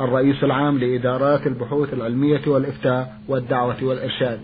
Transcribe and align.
الرئيس 0.00 0.44
العام 0.44 0.78
لإدارات 0.78 1.46
البحوث 1.46 1.94
العلمية 1.94 2.40
والإفتاء 2.46 3.18
والدعوة 3.28 3.84
والإرشاد. 3.84 4.40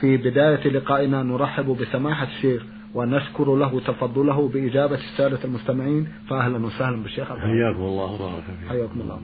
في 0.00 0.16
بداية 0.16 0.68
لقائنا 0.68 1.22
نرحب 1.22 1.76
بسماحة 1.80 2.26
الشيخ 2.26 2.62
ونشكر 2.94 3.56
له 3.56 3.80
تفضله 3.80 4.48
بإجابة 4.48 4.94
السادة 4.94 5.38
المستمعين. 5.44 6.08
فأهلا 6.28 6.66
وسهلا 6.66 7.02
بالشيخ 7.02 7.28
حياكم 7.28 7.82
الله 7.82 8.12
وبارك 8.12 8.42
فيكم 8.42 8.68
حياكم 8.68 9.00
الله. 9.00 9.18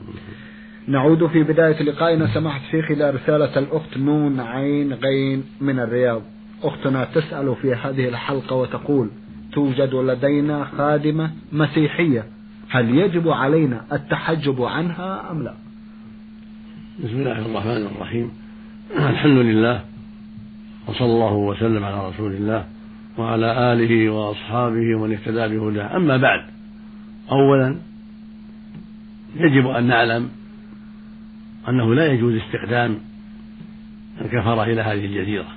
نعود 0.87 1.27
في 1.27 1.43
بداية 1.43 1.83
لقائنا 1.83 2.33
سماحة 2.33 2.59
الشيخ 2.65 2.91
إلى 2.91 3.09
رسالة 3.09 3.59
الأخت 3.59 3.97
نون 3.97 4.39
عين 4.39 4.93
غين 4.93 5.43
من 5.61 5.79
الرياض. 5.79 6.21
أختنا 6.63 7.05
تسأل 7.05 7.55
في 7.61 7.73
هذه 7.73 8.07
الحلقة 8.07 8.55
وتقول 8.55 9.09
توجد 9.53 9.95
لدينا 9.95 10.65
خادمة 10.77 11.31
مسيحية. 11.51 12.25
هل 12.69 12.97
يجب 12.97 13.29
علينا 13.29 13.85
التحجب 13.91 14.61
عنها 14.61 15.31
أم 15.31 15.43
لا؟ 15.43 15.66
بسم 17.03 17.19
الله 17.19 17.31
الرحمن 17.31 17.85
الرحيم. 17.85 18.31
الحمد 18.91 19.37
لله 19.37 19.81
وصلى 20.87 21.05
الله 21.05 21.33
وسلم 21.33 21.83
على 21.83 22.09
رسول 22.09 22.31
الله 22.31 22.65
وعلى 23.17 23.73
آله 23.73 24.09
وأصحابه 24.09 24.95
ومن 24.95 25.13
اهتدى 25.13 25.57
بهداه. 25.57 25.95
أما 25.95 26.17
بعد 26.17 26.41
أولا 27.31 27.75
يجب 29.35 29.67
أن 29.67 29.83
نعلم 29.83 30.29
أنه 31.69 31.95
لا 31.95 32.07
يجوز 32.07 32.35
استخدام 32.35 32.99
الكفرة 34.21 34.63
إلى 34.63 34.81
هذه 34.81 35.05
الجزيرة 35.05 35.47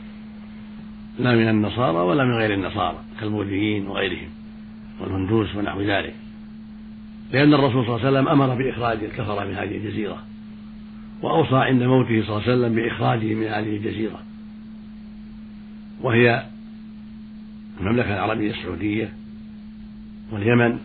لا 1.18 1.34
من 1.34 1.48
النصارى 1.48 1.98
ولا 1.98 2.24
من 2.24 2.34
غير 2.34 2.54
النصارى 2.54 2.98
كالبوذيين 3.20 3.86
وغيرهم 3.86 4.28
والهندوس 5.00 5.56
ونحو 5.56 5.80
ذلك 5.80 6.14
لأن 7.32 7.54
الرسول 7.54 7.86
صلى 7.86 7.96
الله 7.96 8.06
عليه 8.06 8.10
وسلم 8.10 8.28
أمر 8.28 8.54
بإخراج 8.54 9.04
الكفرة 9.04 9.44
من 9.44 9.54
هذه 9.54 9.76
الجزيرة. 9.76 10.29
وأوصى 11.22 11.56
عند 11.56 11.82
موته 11.82 12.22
صلى 12.22 12.36
الله 12.36 12.42
عليه 12.42 12.52
وسلم 12.52 12.74
بإخراجه 12.74 13.34
من 13.34 13.46
هذه 13.46 13.76
الجزيرة. 13.76 14.22
وهي 16.00 16.46
المملكة 17.80 18.14
العربية 18.14 18.50
السعودية 18.50 19.12
واليمن 20.32 20.78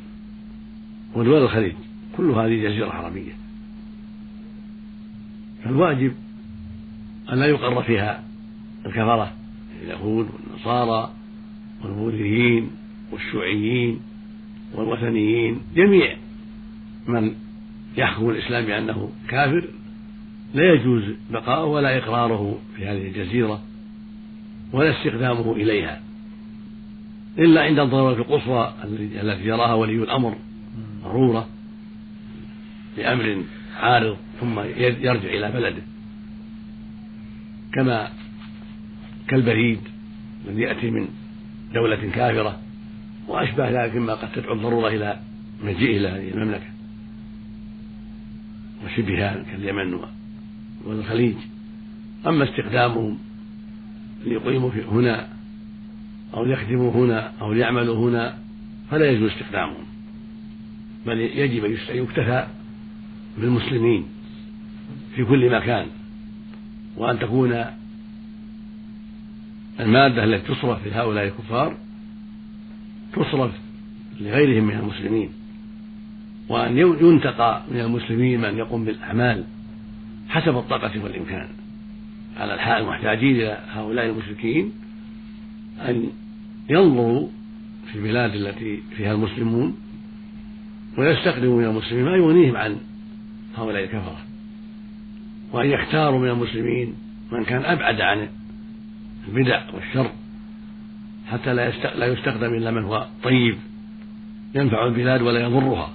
ودول 1.16 1.44
الخليج 1.44 1.74
كل 2.18 2.30
هذه 2.30 2.64
جزيرة 2.64 2.90
عربية. 2.90 3.32
فالواجب 5.64 6.14
أن 7.34 7.40
لا 7.40 7.46
يقر 7.46 7.84
فيها 7.84 8.24
الكفرة 8.86 9.34
اليهود 9.84 10.30
والنصارى 10.30 11.14
والبوذيين 11.84 12.72
والشيوعيين 13.12 14.00
والوثنيين 14.74 15.60
جميع 15.76 16.16
من 17.08 17.36
يحكم 17.98 18.30
الإسلام 18.30 18.66
بأنه 18.66 19.12
كافر 19.28 19.68
لا 20.54 20.74
يجوز 20.74 21.04
بقاؤه 21.32 21.66
ولا 21.66 21.98
إقراره 21.98 22.60
في 22.76 22.86
هذه 22.86 23.08
الجزيرة 23.08 23.62
ولا 24.74 24.98
استخدامه 24.98 25.54
إليها 25.54 26.02
إلا 27.38 27.62
عند 27.62 27.80
الضرورة 27.80 28.14
القصوى 28.14 28.74
التي 29.22 29.48
يراها 29.48 29.74
ولي 29.74 29.96
الأمر 29.96 30.38
ضرورة 31.04 31.48
لأمر 32.98 33.44
عارض 33.78 34.18
ثم 34.42 34.60
يرجع 34.60 35.12
إلى 35.14 35.52
بلده. 35.52 35.82
كما 37.74 38.10
كالبريد 39.28 39.80
الذي 40.48 40.62
يأتي 40.62 40.92
من 40.92 41.08
دولة 41.74 42.10
كافرة 42.14 42.60
وأشبه 43.28 43.70
ذلك 43.70 43.96
مما 43.96 44.14
قد 44.14 44.32
تدعو 44.32 44.54
الضرورة 44.54 44.88
إلى 44.88 45.20
مجيئه 45.64 45.98
إلى 45.98 46.08
هذه 46.08 46.32
المملكة 46.32 46.68
وشبهها 48.86 49.44
كاليمن 49.52 50.00
والخليج. 50.86 51.36
أما 52.28 52.44
استخدامهم 52.44 53.18
ليقيموا 54.26 54.72
هنا 54.92 55.28
أو 56.34 56.46
ليخدموا 56.46 56.92
هنا 56.92 57.32
أو 57.42 57.54
ليعملوا 57.54 58.10
هنا 58.10 58.38
فلا 58.92 59.10
يجوز 59.12 59.32
استخدامهم. 59.32 59.86
بل 61.06 61.20
يجب 61.20 61.66
أن 61.66 61.78
يكتفى 61.90 62.48
بالمسلمين 63.38 64.06
في 65.16 65.26
كل 65.26 65.56
مكان. 65.56 65.86
وأن 66.98 67.20
تكون 67.20 67.66
المادة 69.80 70.24
التي 70.24 70.54
تصرف 70.54 70.88
لهؤلاء 70.88 71.26
الكفار 71.26 71.78
تصرف 73.14 73.52
لغيرهم 74.20 74.64
من 74.64 74.76
المسلمين. 74.76 75.30
وأن 76.50 76.78
ينتقى 76.78 77.64
من 77.72 77.80
المسلمين 77.80 78.42
من 78.42 78.58
يقوم 78.58 78.86
بالأعمال 78.86 79.44
حسب 80.36 80.58
الطاقة 80.58 81.04
والإمكان. 81.04 81.48
على 82.38 82.54
الحال 82.54 82.84
المحتاجين 82.84 83.36
إلى 83.36 83.58
هؤلاء 83.72 84.06
المشركين 84.06 84.72
أن 85.80 86.10
ينظروا 86.70 87.28
في 87.92 87.98
البلاد 87.98 88.36
التي 88.36 88.84
فيها 88.98 89.14
المسلمون 89.14 89.78
ويستخدموا 90.98 91.58
من 91.58 91.66
المسلمين 91.66 92.06
ما 92.06 92.16
يغنيهم 92.16 92.58
عن 92.58 92.78
هؤلاء 93.58 93.84
الكفرة. 93.84 94.18
وأن 95.52 95.70
يختاروا 95.70 96.20
من 96.20 96.30
المسلمين 96.30 96.94
من 97.32 97.44
كان 97.44 97.66
أبعد 97.66 98.02
عن 98.02 98.30
البدع 99.28 99.62
والشر 99.74 100.12
حتى 101.28 101.54
لا 101.96 102.08
يستخدم 102.08 102.54
إلا 102.54 102.72
من 102.72 102.84
هو 102.84 103.08
طيب 103.24 103.58
ينفع 104.56 104.86
البلاد 104.86 105.22
ولا 105.22 105.40
يضرها. 105.40 105.94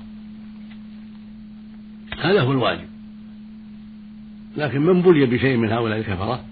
هذا 2.20 2.40
هو 2.40 2.52
الواجب. 2.52 2.89
لكن 4.56 4.80
من 4.80 5.02
بلي 5.02 5.26
بشيء 5.26 5.56
من 5.56 5.72
هؤلاء 5.72 5.98
الكفرة 5.98 6.44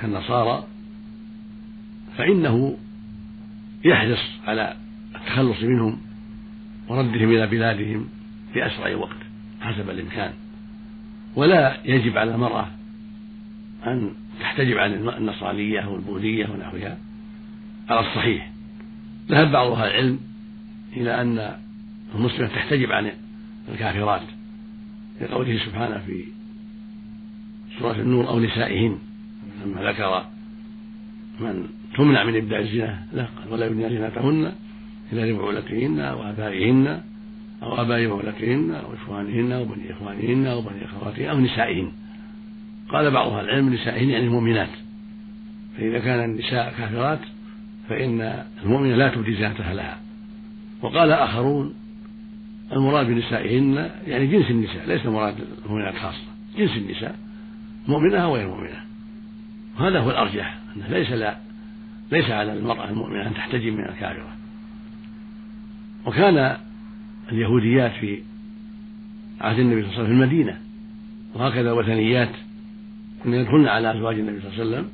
كالنصارى 0.00 0.66
فإنه 2.16 2.76
يحرص 3.84 4.20
على 4.46 4.76
التخلص 5.14 5.62
منهم 5.62 5.98
وردهم 6.88 7.30
إلى 7.30 7.46
بلادهم 7.46 8.08
في 8.52 8.66
أسرع 8.66 8.96
وقت 8.96 9.16
حسب 9.60 9.90
الإمكان. 9.90 10.32
ولا 11.36 11.76
يجب 11.84 12.18
على 12.18 12.34
المرأة 12.34 12.68
أن 13.86 14.10
تحتجب 14.40 14.78
عن 14.78 15.08
النصرانية 15.08 15.86
والبوذية 15.86 16.46
ونحوها 16.46 16.98
على 17.88 18.00
الصحيح. 18.00 18.50
ذهب 19.30 19.52
بعض 19.52 19.72
أهل 19.72 19.90
العلم 19.90 20.18
إلى 20.96 21.20
أن 21.20 21.56
المسلمة 22.14 22.48
تحتجب 22.48 22.92
عن 22.92 23.10
الكافرات 23.68 24.22
لقوله 25.20 25.58
سبحانه 25.58 26.02
في 26.06 26.24
سورة 27.78 28.00
النور 28.00 28.28
أو 28.28 28.40
نسائهن. 28.40 28.98
لما 29.64 29.90
ذكر 29.90 30.24
من 31.40 31.66
تمنع 31.96 32.24
من 32.24 32.36
إبداع 32.36 32.58
الزنا 32.58 33.06
لا 33.12 33.22
قال 33.24 33.52
ولا 33.52 33.66
يبنين 33.66 33.88
زينتهن 33.88 34.52
إلا 35.12 35.30
لبعولتهن 35.30 36.00
وآبائهن 36.00 37.00
أو 37.62 37.82
آباء 37.82 38.06
بعولتهن 38.06 38.70
أو 38.70 38.94
إخوانهن 38.94 39.52
أو 39.52 39.64
بني 39.64 39.92
إخوانهن 39.92 40.46
أو 40.46 40.60
بني 40.60 40.84
أخواتهن 40.84 41.28
أو 41.28 41.40
نسائهن. 41.40 41.92
قال 42.88 43.10
بعض 43.10 43.32
أهل 43.32 43.44
العلم 43.44 43.74
نسائهن 43.74 44.08
يعني 44.10 44.24
المؤمنات. 44.24 44.68
فإذا 45.76 45.98
كان 45.98 46.30
النساء 46.30 46.74
كافرات 46.78 47.20
فإن 47.88 48.44
المؤمنة 48.64 48.96
لا 48.96 49.08
تبدي 49.08 49.34
زينتها 49.34 49.74
لها. 49.74 50.00
وقال 50.82 51.12
آخرون 51.12 51.74
المراد 52.72 53.06
بنسائهن 53.06 53.90
يعني 54.06 54.26
جنس 54.26 54.50
النساء 54.50 54.88
ليس 54.88 55.06
المراد 55.06 55.34
المؤمنات 55.64 55.94
خاصة 55.94 56.24
جنس 56.58 56.76
النساء. 56.76 57.23
مؤمنة 57.88 58.18
أو 58.18 58.36
غير 58.36 58.48
مؤمنة. 58.48 58.84
وهذا 59.78 60.00
هو 60.00 60.10
الأرجح 60.10 60.58
أنه 60.76 60.88
ليس 60.88 61.10
لا 61.10 61.36
ليس 62.12 62.30
على 62.30 62.52
المرأة 62.52 62.90
المؤمنة 62.90 63.26
أن 63.26 63.34
تحتجب 63.34 63.72
من 63.72 63.84
الكافرة. 63.84 64.36
وكان 66.06 66.56
اليهوديات 67.32 67.92
في 67.92 68.18
عهد 69.40 69.58
النبي 69.58 69.82
صلى 69.82 69.90
الله 69.90 69.98
عليه 69.98 70.04
وسلم 70.04 70.06
في 70.06 70.24
المدينة 70.24 70.58
وهكذا 71.34 71.72
الوثنيات 71.72 72.30
كن 73.24 73.34
يدخلن 73.34 73.68
على 73.68 73.96
أزواج 73.98 74.18
النبي 74.18 74.40
صلى 74.40 74.48
الله 74.48 74.60
عليه 74.60 74.70
وسلم 74.70 74.90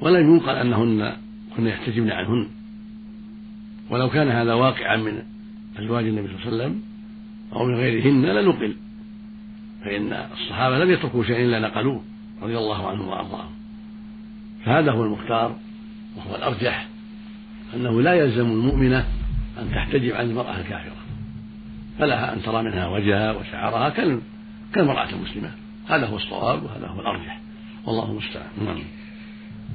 ولم 0.00 0.34
ينقل 0.34 0.54
أنهن 0.54 1.16
كن 1.56 1.66
يحتجبن 1.66 2.10
عنهن. 2.10 2.48
ولو 3.90 4.10
كان 4.10 4.28
هذا 4.28 4.54
واقعا 4.54 4.96
من 4.96 5.22
أزواج 5.78 6.04
النبي 6.04 6.28
صلى 6.28 6.36
الله 6.36 6.46
عليه 6.46 6.56
وسلم 6.56 6.82
أو 7.52 7.64
من 7.64 7.74
غيرهن 7.74 8.22
لنقل. 8.26 8.76
فإن 9.86 10.26
الصحابة 10.32 10.78
لم 10.78 10.90
يتركوا 10.90 11.24
شيئا 11.24 11.44
إلا 11.44 11.58
نقلوه 11.58 12.02
رضي 12.42 12.58
الله 12.58 12.88
عنهم 12.88 13.08
وأرضاهم. 13.08 13.50
فهذا 14.64 14.92
هو 14.92 15.04
المختار 15.04 15.56
وهو 16.16 16.36
الأرجح 16.36 16.86
أنه 17.74 18.02
لا 18.02 18.14
يلزم 18.14 18.46
المؤمنة 18.46 19.06
أن 19.58 19.70
تحتجب 19.70 20.14
عن 20.14 20.30
المرأة 20.30 20.60
الكافرة 20.60 20.96
فلها 21.98 22.32
أن 22.32 22.42
ترى 22.42 22.62
منها 22.62 22.88
وجهها 22.88 23.32
وشعرها 23.32 23.88
كالمرأة 24.74 25.08
المسلمة. 25.10 25.50
هذا 25.88 26.06
هو 26.06 26.16
الصواب 26.16 26.62
وهذا 26.62 26.86
هو 26.86 27.00
الأرجح. 27.00 27.40
والله 27.86 28.10
المستعان. 28.10 28.48
نعم. 28.64 28.78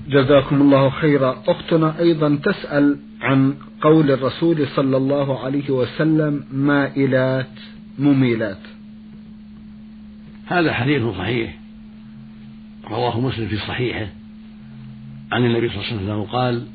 جزاكم 0.07 0.61
الله 0.61 0.89
خيرا. 0.89 1.43
أختنا 1.47 1.99
أيضا 1.99 2.39
تسأل 2.43 2.99
عن 3.21 3.55
قول 3.81 4.11
الرسول 4.11 4.67
صلى 4.67 4.97
الله 4.97 5.39
عليه 5.39 5.69
وسلم 5.69 6.45
مائلات 6.51 7.59
مميلات. 7.99 8.80
هذا 10.51 10.73
حديث 10.73 11.03
صحيح. 11.03 11.57
رواه 12.89 13.19
مسلم 13.19 13.47
في 13.47 13.57
صحيحه. 13.57 14.07
عن 15.31 15.45
النبي 15.45 15.69
صلى 15.69 15.77
الله 15.77 15.87
عليه 15.87 16.03
وسلم 16.03 16.23
قال 16.23 16.67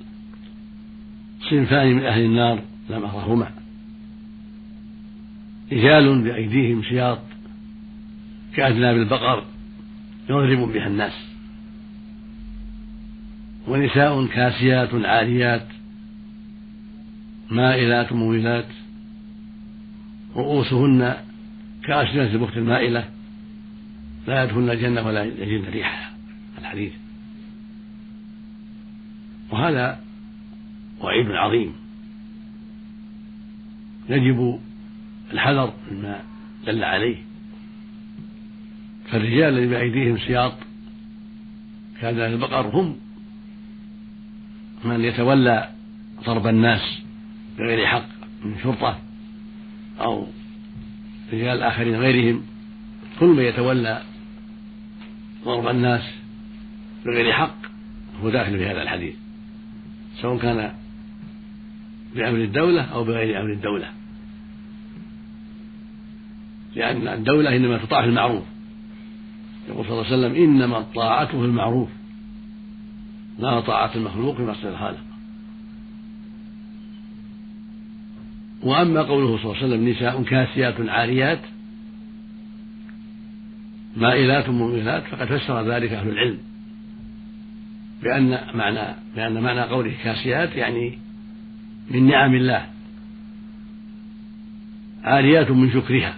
صنفان 1.50 1.96
من 1.96 2.04
أهل 2.04 2.20
النار 2.20 2.62
لم 2.90 3.04
أرهما 3.04 3.50
رجال 5.72 6.22
بأيديهم 6.22 6.82
سياط 6.82 7.18
كأذناب 8.54 8.96
البقر 8.96 9.44
يضرب 10.30 10.72
بها 10.72 10.86
الناس. 10.86 11.12
ونساء 13.68 14.26
كاسيات 14.26 14.94
عاريات 14.94 15.66
مائلات 17.50 18.12
مميلات. 18.12 18.68
رؤوسهن 20.36 21.16
كأسنة 21.84 22.32
البخت 22.32 22.56
المائلة. 22.56 23.15
لا 24.26 24.44
يدخلن 24.44 24.70
الجنة 24.70 25.06
ولا 25.06 25.24
يجدن 25.24 25.70
ريحها 25.70 26.10
الحديث. 26.58 26.92
وهذا 29.50 30.00
وعيد 31.00 31.30
عظيم. 31.30 31.72
يجب 34.08 34.60
الحذر 35.32 35.74
مما 35.90 36.22
دل 36.66 36.84
عليه. 36.84 37.16
فالرجال 39.10 39.54
الذين 39.54 39.70
بأيديهم 39.70 40.18
سياط 40.18 40.52
كان 42.00 42.18
البقر 42.18 42.66
هم 42.66 42.96
من 44.84 45.04
يتولى 45.04 45.70
ضرب 46.24 46.46
الناس 46.46 46.98
بغير 47.58 47.86
حق 47.86 48.08
من 48.44 48.58
شرطة 48.62 48.98
أو 50.00 50.26
رجال 51.32 51.62
آخرين 51.62 51.96
غيرهم. 51.96 52.42
كل 53.20 53.26
من 53.26 53.42
يتولى 53.42 54.02
ضرب 55.46 55.68
الناس 55.68 56.02
بغير 57.06 57.32
حق 57.32 57.56
هو 58.22 58.30
داخل 58.30 58.58
في 58.58 58.66
هذا 58.66 58.82
الحديث 58.82 59.14
سواء 60.20 60.38
كان 60.38 60.72
بأمر 62.14 62.38
الدولة 62.38 62.82
أو 62.82 63.04
بغير 63.04 63.40
أمر 63.40 63.52
الدولة. 63.52 63.90
لأن 66.76 67.08
الدولة 67.08 67.56
إنما 67.56 67.78
تطاع 67.78 68.02
في 68.02 68.08
المعروف. 68.08 68.44
يقول 69.68 69.84
صلى 69.84 69.92
الله 69.92 70.06
عليه 70.06 70.16
وسلم 70.16 70.34
إنما 70.44 70.78
الطاعة 70.78 71.26
في 71.26 71.34
المعروف. 71.34 71.88
لا 73.38 73.60
طاعة 73.60 73.90
المخلوق 73.94 74.36
في 74.36 74.42
معصية 74.42 74.68
الخالق. 74.68 75.04
وأما 78.62 79.02
قوله 79.02 79.36
صلى 79.36 79.44
الله 79.44 79.56
عليه 79.56 79.66
وسلم 79.66 79.88
نساء 79.88 80.22
كاسيات 80.22 80.74
عاريات 80.80 81.40
مائلات 83.96 84.48
مميلات 84.48 85.04
فقد 85.04 85.26
فسر 85.26 85.72
ذلك 85.72 85.92
أهل 85.92 86.08
العلم. 86.08 86.38
بأن 88.02 88.38
معنى 88.54 88.94
بأن 89.16 89.42
معنى 89.42 89.60
قوله 89.60 89.94
كاسيات 90.04 90.56
يعني 90.56 90.98
من 91.90 92.06
نعم 92.06 92.34
الله. 92.34 92.66
عاريات 95.04 95.50
من 95.50 95.72
شكرها. 95.72 96.14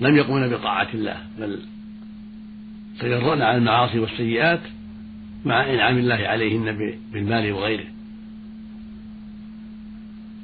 لم 0.00 0.16
يقمن 0.16 0.48
بطاعة 0.48 0.88
الله 0.94 1.16
بل 1.38 1.60
تجرأن 2.98 3.42
عن 3.42 3.56
المعاصي 3.56 3.98
والسيئات 3.98 4.60
مع 5.44 5.74
إنعام 5.74 5.98
الله 5.98 6.14
عليهن 6.14 6.96
بالمال 7.12 7.52
وغيره. 7.52 7.86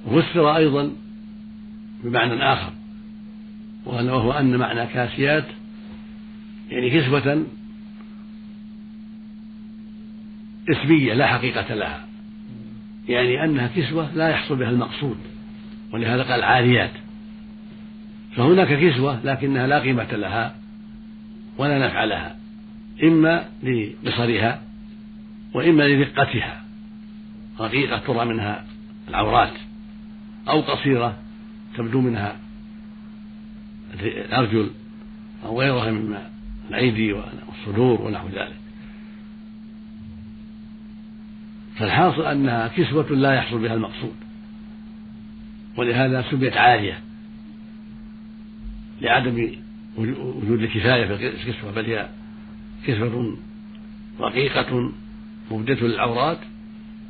وفسر 0.06 0.56
أيضا 0.56 0.92
بمعنى 2.04 2.52
آخر. 2.52 2.72
وهو 3.86 4.32
أن 4.32 4.56
معنى 4.56 4.86
كاسيات 4.86 5.44
يعني 6.70 6.90
كسوة 6.90 7.46
اسمية 10.70 11.14
لا 11.14 11.26
حقيقة 11.26 11.74
لها. 11.74 12.06
يعني 13.08 13.44
أنها 13.44 13.70
كسوة 13.76 14.14
لا 14.14 14.28
يحصل 14.28 14.56
بها 14.56 14.70
المقصود 14.70 15.16
ولهذا 15.92 16.22
قال 16.22 16.42
عاريات. 16.42 16.90
فهناك 18.36 18.78
كسوة 18.80 19.20
لكنها 19.24 19.66
لا 19.66 19.78
قيمة 19.78 20.12
لها 20.12 20.54
ولا 21.58 21.86
نفع 21.86 22.04
لها 22.04 22.36
إما 23.02 23.44
لقصرها 23.62 24.62
وإما 25.54 25.82
لدقتها 25.82 26.64
رقيقة 27.60 27.98
ترى 27.98 28.24
منها 28.24 28.64
العورات 29.08 29.52
أو 30.48 30.60
قصيرة 30.60 31.16
تبدو 31.76 32.00
منها 32.00 32.36
الأرجل 33.94 34.70
أو 35.44 35.60
غيرها 35.60 35.90
مما 35.90 36.30
الأيدي 36.70 37.12
والصدور 37.12 38.02
ونحو 38.02 38.28
ذلك. 38.28 38.56
فالحاصل 41.76 42.22
أنها 42.22 42.68
كسوة 42.68 43.10
لا 43.10 43.34
يحصل 43.34 43.58
بها 43.58 43.74
المقصود. 43.74 44.14
ولهذا 45.76 46.24
سميت 46.30 46.56
عالية 46.56 47.00
لعدم 49.00 49.50
وجود 49.96 50.62
الكفاية 50.62 51.06
في 51.06 51.28
الكسوة 51.28 51.70
بل 51.70 51.84
هي 51.84 52.08
كسوة 52.86 53.36
رقيقة 54.20 54.92
مبدة 55.50 55.86
للعورات 55.86 56.38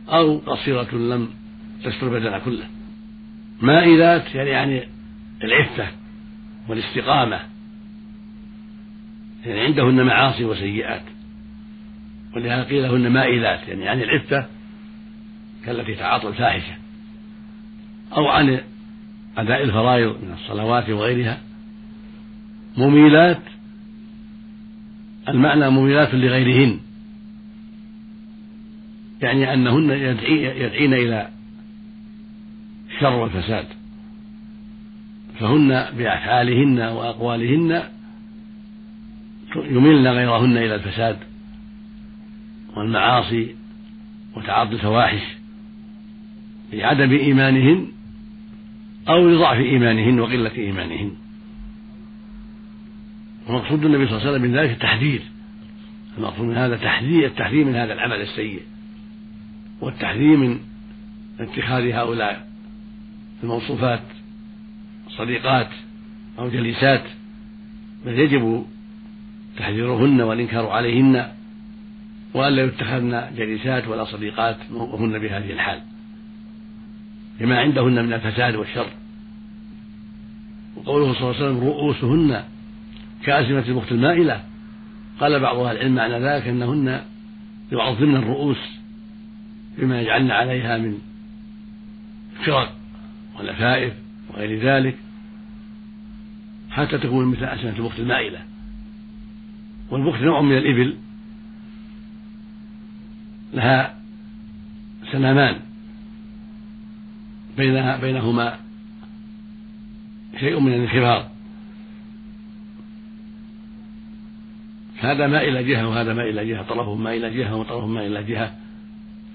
أو 0.08 0.38
قصيرة 0.38 0.94
لم 0.94 1.28
تستر 1.84 2.08
بدنها 2.08 2.38
كله 2.38 2.64
مائلات 3.60 4.34
يعني 4.34 4.50
يعني 4.50 4.82
العفة 5.44 5.88
والاستقامة. 6.68 7.40
يعني 9.46 9.60
عندهن 9.60 10.06
معاصي 10.06 10.44
وسيئات. 10.44 11.02
ولهذا 12.36 12.62
قيل 12.62 12.82
لهن 12.82 13.12
مائلات 13.12 13.68
يعني 13.68 13.88
عن 13.88 14.02
العفة 14.02 14.46
كالتي 15.66 15.94
تعاطى 15.94 16.28
الفاحشة. 16.28 16.74
أو 18.16 18.28
عن 18.28 18.60
أداء 19.38 19.62
الفرائض 19.64 20.24
من 20.24 20.32
الصلوات 20.32 20.90
وغيرها. 20.90 21.40
مميلات 22.76 23.42
المعنى 25.28 25.70
مميلات 25.70 26.14
لغيرهن. 26.14 26.80
يعني 29.22 29.54
أنهن 29.54 29.90
يدعين 29.90 30.94
إلى 30.94 31.28
الشر 32.90 33.12
والفساد 33.12 33.66
فهن 35.40 35.68
بأفعالهن 35.98 36.78
وأقوالهن 36.78 37.82
يميلن 39.56 40.06
غيرهن 40.06 40.56
إلى 40.56 40.74
الفساد 40.74 41.18
والمعاصي 42.76 43.54
وتعاطي 44.36 44.72
الفواحش 44.72 45.22
لعدم 46.72 47.12
إيمانهن 47.12 47.86
أو 49.08 49.28
لضعف 49.28 49.58
إيمانهن 49.58 50.20
وقلة 50.20 50.56
إيمانهن. 50.56 51.12
ومقصود 53.48 53.84
النبي 53.84 54.06
صلى 54.06 54.16
الله 54.16 54.26
عليه 54.26 54.30
وسلم 54.30 54.50
من 54.50 54.56
ذلك 54.58 54.70
التحذير. 54.70 55.20
المقصود 56.18 56.46
من 56.46 56.56
هذا 56.56 56.76
تحذير 56.76 57.26
التحذير 57.26 57.64
من 57.64 57.74
هذا 57.74 57.92
العمل 57.92 58.20
السيء. 58.20 58.60
والتحذير 59.80 60.36
من 60.36 60.58
اتخاذ 61.40 61.90
هؤلاء 61.90 62.48
الموصوفات 63.42 64.02
صديقات 65.18 65.68
أو 66.38 66.48
جليسات 66.48 67.02
بل 68.06 68.18
يجب 68.18 68.66
تحذيرهن 69.56 70.20
والإنكار 70.20 70.66
عليهن 70.66 71.28
وألا 72.34 72.64
يتخذن 72.64 73.30
جليسات 73.36 73.88
ولا 73.88 74.04
صديقات 74.04 74.56
وهن 74.70 75.18
بهذه 75.18 75.52
الحال. 75.52 75.80
لما 77.40 77.58
عندهن 77.58 78.04
من 78.04 78.12
الفساد 78.12 78.54
والشر. 78.54 78.88
وقوله 80.76 81.12
صلى 81.12 81.20
الله 81.20 81.34
عليه 81.34 81.46
وسلم 81.46 81.68
رؤوسهن 81.68 82.44
كأزمة 83.24 83.64
البخت 83.68 83.92
المائلة. 83.92 84.42
قال 85.20 85.40
بعض 85.40 85.58
أهل 85.58 85.76
العلم 85.76 85.94
معنى 85.94 86.18
ذلك 86.18 86.46
أنهن 86.46 87.00
يعظمن 87.72 88.16
الرؤوس 88.16 88.58
بما 89.78 90.00
يجعلن 90.00 90.30
عليها 90.30 90.78
من 90.78 90.98
فرق 92.44 92.72
ولفائف 93.38 93.92
وغير 94.30 94.60
ذلك. 94.60 95.05
حتى 96.76 96.98
تكون 96.98 97.24
مثل 97.24 97.44
أسنة 97.44 97.76
البخت 97.76 97.98
المائلة. 97.98 98.38
والبخت 99.90 100.22
نوع 100.22 100.40
من 100.40 100.56
الإبل. 100.56 100.96
لها 103.54 103.94
سنامان. 105.12 105.60
بينها 107.56 107.96
بينهما 107.96 108.58
شيء 110.40 110.60
من 110.60 110.72
الانخفاض. 110.72 111.30
هذا 115.00 115.26
ماء 115.26 115.48
إلى 115.48 115.64
جهة 115.64 115.88
وهذا 115.88 116.14
ماء 116.14 116.30
إلى 116.30 116.46
جهة. 116.46 116.62
طرفه 116.62 116.94
ماء 116.94 117.16
إلى 117.16 117.30
جهة 117.30 117.56
وطرفه 117.56 117.86
ماء 117.86 118.06
إلى 118.06 118.22
جهة. 118.22 118.54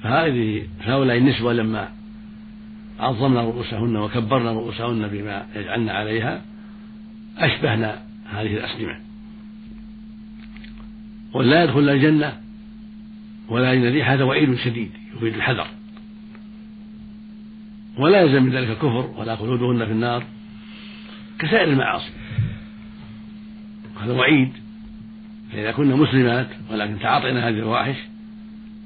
فهذه 0.03 0.67
هؤلاء 0.81 1.17
النسوة 1.17 1.53
لما 1.53 1.89
عظمنا 3.00 3.41
رؤوسهن 3.41 3.95
وكبرنا 3.95 4.51
رؤوسهن 4.51 5.07
بما 5.07 5.45
يجعلن 5.55 5.89
عليها 5.89 6.41
أشبهنا 7.41 8.01
هذه 8.31 8.57
الأسلمة. 8.57 9.00
ولا 11.33 11.63
يدخل 11.63 11.89
الجنة 11.89 12.38
ولا 13.50 13.74
يجد 13.74 13.93
ريحة 13.93 14.24
وعيد 14.24 14.55
شديد 14.55 14.91
يفيد 15.15 15.36
الحذر. 15.36 15.67
ولا 17.98 18.21
يلزم 18.21 18.43
من 18.43 18.51
ذلك 18.51 18.69
الكفر 18.69 19.13
ولا 19.17 19.36
خلودهن 19.36 19.86
في 19.86 19.91
النار 19.91 20.24
كسائر 21.39 21.69
المعاصي. 21.69 22.12
هذا 24.01 24.13
وعيد. 24.13 24.51
فإذا 25.51 25.71
كنا 25.71 25.95
مسلمات 25.95 26.48
ولكن 26.71 27.00
تعاطينا 27.00 27.48
هذه 27.48 27.53
الفواحش 27.53 27.95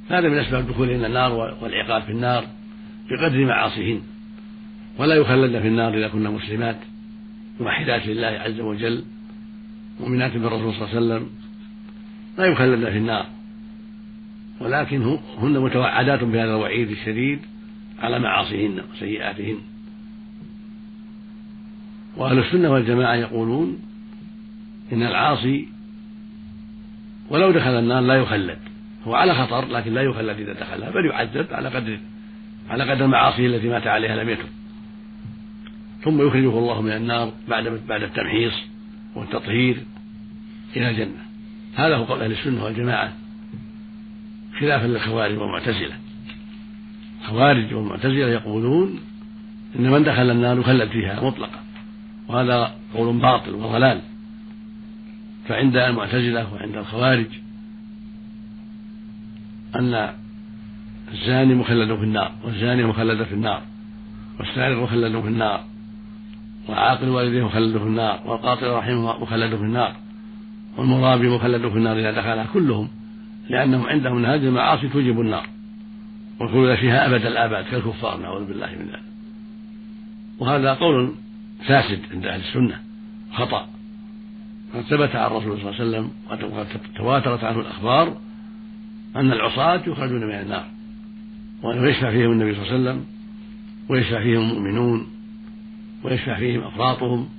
هذا 0.09 0.29
من 0.29 0.37
أسباب 0.37 0.81
إلى 0.81 1.07
النار 1.07 1.31
والعقاب 1.61 2.01
في 2.01 2.11
النار 2.11 2.47
بقدر 3.09 3.45
معاصيهن. 3.45 4.01
ولا 4.97 5.15
يخلدن 5.15 5.61
في 5.61 5.67
النار 5.67 5.97
إذا 5.97 6.07
كنا 6.07 6.29
مسلمات. 6.29 6.77
موحدات 7.59 8.07
لله 8.07 8.27
عز 8.27 8.59
وجل 8.59 9.03
مؤمنات 9.99 10.37
بالرسول 10.37 10.73
صلى 10.73 10.87
الله 10.87 10.87
عليه 10.87 10.97
وسلم 10.97 11.29
لا 12.37 12.45
يخلدن 12.45 12.91
في 12.91 12.97
النار. 12.97 13.25
ولكن 14.59 15.17
هن 15.37 15.59
متوعدات 15.59 16.23
بهذا 16.23 16.55
الوعيد 16.55 16.89
الشديد 16.89 17.39
على 17.99 18.19
معاصيهن 18.19 18.81
وسيئاتهن. 18.91 19.57
وأهل 22.17 22.39
السنة 22.39 22.71
والجماعة 22.71 23.15
يقولون 23.15 23.79
إن 24.93 25.03
العاصي 25.03 25.67
ولو 27.29 27.51
دخل 27.51 27.79
النار 27.79 28.01
لا 28.01 28.15
يخلد. 28.15 28.57
هو 29.07 29.15
على 29.15 29.35
خطر 29.35 29.67
لكن 29.67 29.93
لا 29.93 30.01
يخلد 30.01 30.39
إذا 30.39 30.53
دخلها 30.53 30.89
بل 30.89 31.05
يعذب 31.05 31.47
على 31.51 31.69
قدر 31.69 31.99
على 32.69 32.91
قدر 32.91 33.07
معاصيه 33.07 33.47
التي 33.47 33.67
مات 33.67 33.87
عليها 33.87 34.23
لم 34.23 34.29
يتب. 34.29 34.49
ثم 36.05 36.27
يخرجه 36.27 36.59
الله 36.59 36.81
من 36.81 36.91
النار 36.91 37.33
بعد 37.47 37.81
بعد 37.87 38.03
التمحيص 38.03 38.53
والتطهير 39.15 39.77
إلى 40.75 40.89
الجنة. 40.89 41.25
هذا 41.75 41.95
هو 41.95 42.03
قول 42.03 42.21
أهل 42.21 42.31
السنة 42.31 42.63
والجماعة 42.63 43.13
خلافا 44.59 44.87
للخوارج 44.87 45.37
والمعتزلة. 45.37 45.95
الخوارج 47.21 47.73
والمعتزلة 47.73 48.27
يقولون 48.27 48.99
إن 49.79 49.91
من 49.91 50.03
دخل 50.03 50.31
النار 50.31 50.59
يخلد 50.59 50.89
فيها 50.89 51.21
مطلقا 51.21 51.59
وهذا 52.27 52.75
قول 52.93 53.17
باطل 53.17 53.53
وضلال. 53.53 54.01
فعند 55.47 55.77
المعتزلة 55.77 56.53
وعند 56.53 56.75
الخوارج 56.75 57.27
أن 59.75 60.09
الزاني 61.13 61.55
مخلد 61.55 61.95
في 61.95 62.03
النار 62.03 62.31
والزانية 62.43 62.85
مخلدة 62.85 63.25
في 63.25 63.33
النار 63.33 63.61
والسارق 64.39 64.77
مخلد 64.77 65.21
في 65.21 65.27
النار. 65.27 65.74
وعاقل 66.69 67.09
والديه 67.09 67.45
مخلد 67.45 67.77
في 67.77 67.83
النار 67.83 68.21
والقاطع 68.25 68.79
رحمه 68.79 69.21
مخلد 69.21 69.55
في 69.55 69.61
النار 69.61 69.95
والمرابي 70.77 71.29
مخلد 71.29 71.67
في 71.67 71.77
النار 71.77 71.99
إذا 71.99 72.11
دخلها 72.11 72.45
كلهم 72.53 72.89
لأنهم 73.49 73.85
عندهم 73.85 74.25
هذه 74.25 74.47
المعاصي 74.47 74.89
توجب 74.89 75.21
النار. 75.21 75.47
والخلود 76.39 76.75
فيها 76.75 77.05
أبد 77.05 77.25
الآباد 77.25 77.65
كالكفار 77.65 78.17
نعوذ 78.17 78.45
بالله 78.45 78.67
من 78.67 78.85
ذلك. 78.85 79.03
وهذا 80.39 80.73
قول 80.73 81.13
فاسد 81.67 81.99
عند 82.11 82.25
أهل 82.25 82.39
السنة 82.39 82.79
خطأ. 83.33 83.67
قد 84.75 84.81
ثبت 84.81 85.15
عن 85.15 85.25
الرسول 85.25 85.61
صلى 85.61 85.69
الله 85.69 85.81
عليه 85.81 85.89
وسلم 85.89 86.11
وقد 86.29 86.67
تواترت 86.95 87.43
عنه 87.43 87.59
الأخبار 87.59 88.17
أن 89.15 89.31
العصاة 89.31 89.81
يخرجون 89.87 90.23
من 90.23 90.35
النار 90.35 90.65
وأنه 91.63 91.89
يشفع 91.89 92.11
فيهم 92.11 92.31
النبي 92.31 92.55
صلى 92.55 92.63
الله 92.63 92.73
عليه 92.73 92.81
وسلم 92.81 93.05
ويشفع 93.89 94.23
فيهم 94.23 94.41
المؤمنون 94.41 95.07
ويشفع 96.05 96.37
فيهم 96.37 96.63
أفراطهم 96.63 97.29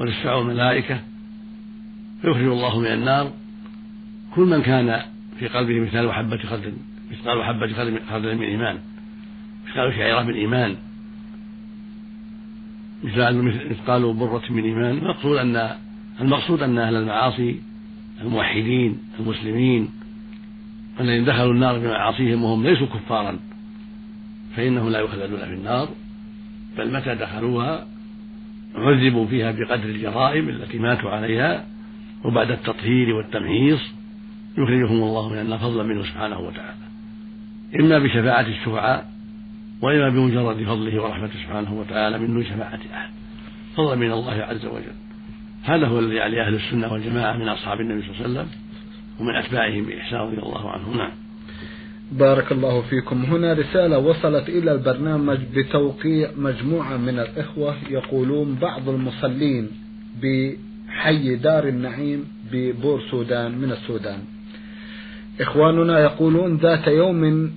وتشفع 0.00 0.40
الملائكة 0.40 1.00
فيخرج 2.22 2.44
الله 2.44 2.78
من 2.78 2.86
النار. 2.86 3.32
كل 4.34 4.42
من 4.42 4.62
كان 4.62 5.02
في 5.38 5.46
قلبه 5.46 5.80
مثال 5.80 6.12
حبة 6.12 6.38
خردل 6.38 6.72
مثقال 7.10 7.44
حبة 7.44 7.72
خردل 8.10 8.36
من 8.36 8.42
إيمان 8.42 8.78
مثقال 9.66 9.94
شعيرة 9.94 10.22
من 10.22 10.34
إيمان 10.34 10.76
مثقال 13.70 14.14
برة 14.14 14.42
من 14.50 14.64
إيمان. 14.64 14.98
المقصود 14.98 15.36
أن 15.36 15.76
المقصود 16.20 16.62
أن 16.62 16.78
أهل 16.78 16.96
المعاصي 16.96 17.60
الموحدين 18.20 18.98
المسلمين 19.20 19.90
الذين 21.00 21.24
دخلوا 21.24 21.52
النار 21.52 21.78
بمعاصيهم 21.78 22.44
وهم 22.44 22.66
ليسوا 22.66 22.86
كفارا 22.86 23.38
فإنهم 24.56 24.88
لا 24.88 25.00
يخلدون 25.00 25.38
في 25.38 25.54
النار 25.54 25.88
بل 26.78 26.92
متى 26.92 27.14
دخلوها؟ 27.14 27.86
عذبوا 28.74 29.26
فيها 29.26 29.52
بقدر 29.52 29.84
الجرائم 29.84 30.48
التي 30.48 30.78
ماتوا 30.78 31.10
عليها 31.10 31.64
وبعد 32.24 32.50
التطهير 32.50 33.14
والتمحيص 33.14 33.80
يخرجهم 34.58 35.02
الله 35.02 35.28
من 35.28 35.38
النار 35.38 35.58
فضلا 35.58 35.82
منه 35.82 36.02
سبحانه 36.02 36.40
وتعالى. 36.40 36.88
إما 37.80 37.98
بشفاعة 37.98 38.46
الشفعاء 38.46 39.08
وإما 39.82 40.08
بمجرد 40.08 40.62
فضله 40.62 41.02
ورحمته 41.02 41.34
سبحانه 41.46 41.74
وتعالى 41.74 42.18
من 42.18 42.26
دون 42.26 42.44
شفاعة 42.44 42.80
أحد. 42.94 43.10
فضلا 43.76 43.94
من 43.94 44.12
الله 44.12 44.32
عز 44.32 44.66
وجل. 44.66 44.96
هذا 45.64 45.86
هو 45.86 45.98
الذي 45.98 46.20
عليه 46.20 46.42
أهل 46.42 46.54
السنة 46.54 46.92
والجماعة 46.92 47.36
من 47.36 47.48
أصحاب 47.48 47.80
النبي 47.80 48.02
صلى 48.02 48.10
الله 48.10 48.22
عليه 48.22 48.30
وسلم 48.30 48.48
ومن 49.20 49.36
أتباعهم 49.36 49.84
بإحسان 49.84 50.18
رضي 50.18 50.38
الله 50.38 50.70
عنهم 50.70 50.96
نعم 50.96 51.12
بارك 52.12 52.52
الله 52.52 52.80
فيكم. 52.80 53.24
هنا 53.24 53.52
رسالة 53.52 53.98
وصلت 53.98 54.48
إلى 54.48 54.72
البرنامج 54.72 55.38
بتوقيع 55.56 56.30
مجموعة 56.36 56.96
من 56.96 57.18
الإخوة 57.18 57.74
يقولون 57.90 58.54
بعض 58.54 58.88
المصلين 58.88 59.68
بحي 60.22 61.36
دار 61.36 61.68
النعيم 61.68 62.24
ببور 62.52 63.00
سودان 63.10 63.58
من 63.58 63.70
السودان. 63.70 64.18
إخواننا 65.40 66.00
يقولون 66.00 66.56
ذات 66.56 66.86
يوم 66.86 67.50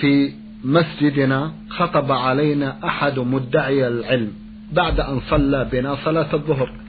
في 0.00 0.32
مسجدنا 0.64 1.52
خطب 1.68 2.12
علينا 2.12 2.76
أحد 2.84 3.18
مدعي 3.18 3.88
العلم 3.88 4.32
بعد 4.72 5.00
أن 5.00 5.20
صلى 5.20 5.68
بنا 5.72 5.96
صلاة 6.04 6.34
الظهر. 6.34 6.85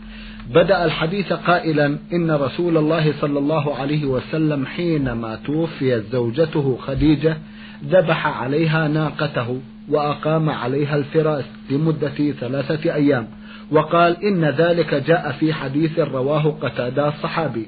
بدأ 0.53 0.85
الحديث 0.85 1.33
قائلا 1.33 1.97
إن 2.13 2.31
رسول 2.31 2.77
الله 2.77 3.13
صلى 3.21 3.39
الله 3.39 3.75
عليه 3.75 4.05
وسلم 4.05 4.65
حينما 4.65 5.39
توفيت 5.45 6.03
زوجته 6.11 6.77
خديجة 6.81 7.37
ذبح 7.85 8.27
عليها 8.41 8.87
ناقته 8.87 9.61
وأقام 9.89 10.49
عليها 10.49 10.95
الفراش 10.95 11.43
لمدة 11.69 12.31
ثلاثة 12.39 12.93
أيام. 12.93 13.27
وقال 13.71 14.25
إن 14.25 14.45
ذلك 14.45 14.93
جاء 14.93 15.31
في 15.31 15.53
حديث 15.53 15.99
رواه 15.99 16.55
قتادة 16.61 17.07
الصحابي. 17.07 17.67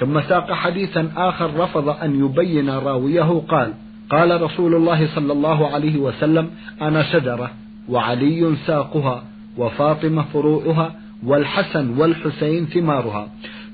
ثم 0.00 0.20
ساق 0.20 0.52
حديثا 0.52 1.10
آخر 1.16 1.50
رفض 1.56 1.88
أن 1.88 2.24
يبين 2.24 2.70
راويه 2.70 3.42
قال 3.48 3.72
قال 4.10 4.42
رسول 4.42 4.74
الله 4.74 5.08
صلى 5.14 5.32
الله 5.32 5.68
عليه 5.68 5.98
وسلم 5.98 6.50
أنا 6.82 7.02
شجرة 7.02 7.50
وعلي 7.88 8.56
ساقها 8.66 9.24
وفاطمة 9.56 10.22
فروعها 10.32 10.94
والحسن 11.24 11.98
والحسين 11.98 12.66
ثمارها. 12.66 13.28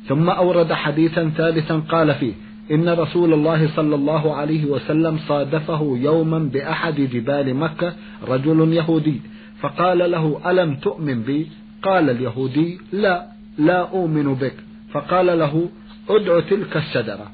ثم 0.08 0.30
أورد 0.30 0.72
حديثا 0.72 1.32
ثالثا 1.36 1.78
قال 1.78 2.14
فيه 2.14 2.32
إن 2.70 2.88
رسول 2.88 3.32
الله 3.32 3.68
صلى 3.76 3.94
الله 3.94 4.34
عليه 4.34 4.64
وسلم 4.64 5.18
صادفه 5.28 5.98
يوما 6.00 6.38
بأحد 6.38 6.94
جبال 6.94 7.54
مكة 7.54 7.92
رجل 8.28 8.72
يهودي 8.72 9.20
فقال 9.60 10.10
له 10.10 10.50
ألم 10.50 10.74
تؤمن 10.74 11.22
بي؟ 11.22 11.46
قال 11.82 12.10
اليهودي 12.10 12.78
لا 12.92 13.26
لا 13.58 13.80
أؤمن 13.80 14.34
بك. 14.34 14.54
فقال 14.92 15.38
له 15.38 15.68
ادع 16.08 16.40
تلك 16.40 16.76
الشجرة. 16.76 17.26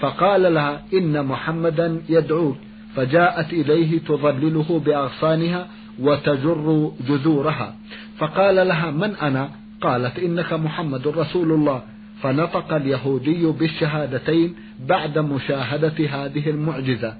فقال 0.00 0.54
لها 0.54 0.82
إن 0.94 1.26
محمدا 1.26 2.00
يدعوك. 2.08 2.56
فجاءت 2.96 3.52
إليه 3.52 3.98
تظلله 3.98 4.82
بأغصانها 4.86 5.66
وتجر 6.00 6.92
جذورها. 7.08 7.74
فقال 8.20 8.68
لها 8.68 8.90
من 8.90 9.16
أنا؟ 9.16 9.48
قالت 9.80 10.18
إنك 10.18 10.52
محمد 10.52 11.08
رسول 11.08 11.52
الله. 11.52 11.82
فنطق 12.22 12.72
اليهودي 12.72 13.46
بالشهادتين 13.46 14.54
بعد 14.88 15.18
مشاهدة 15.18 15.98
هذه 16.10 16.50
المعجزة. 16.50 17.14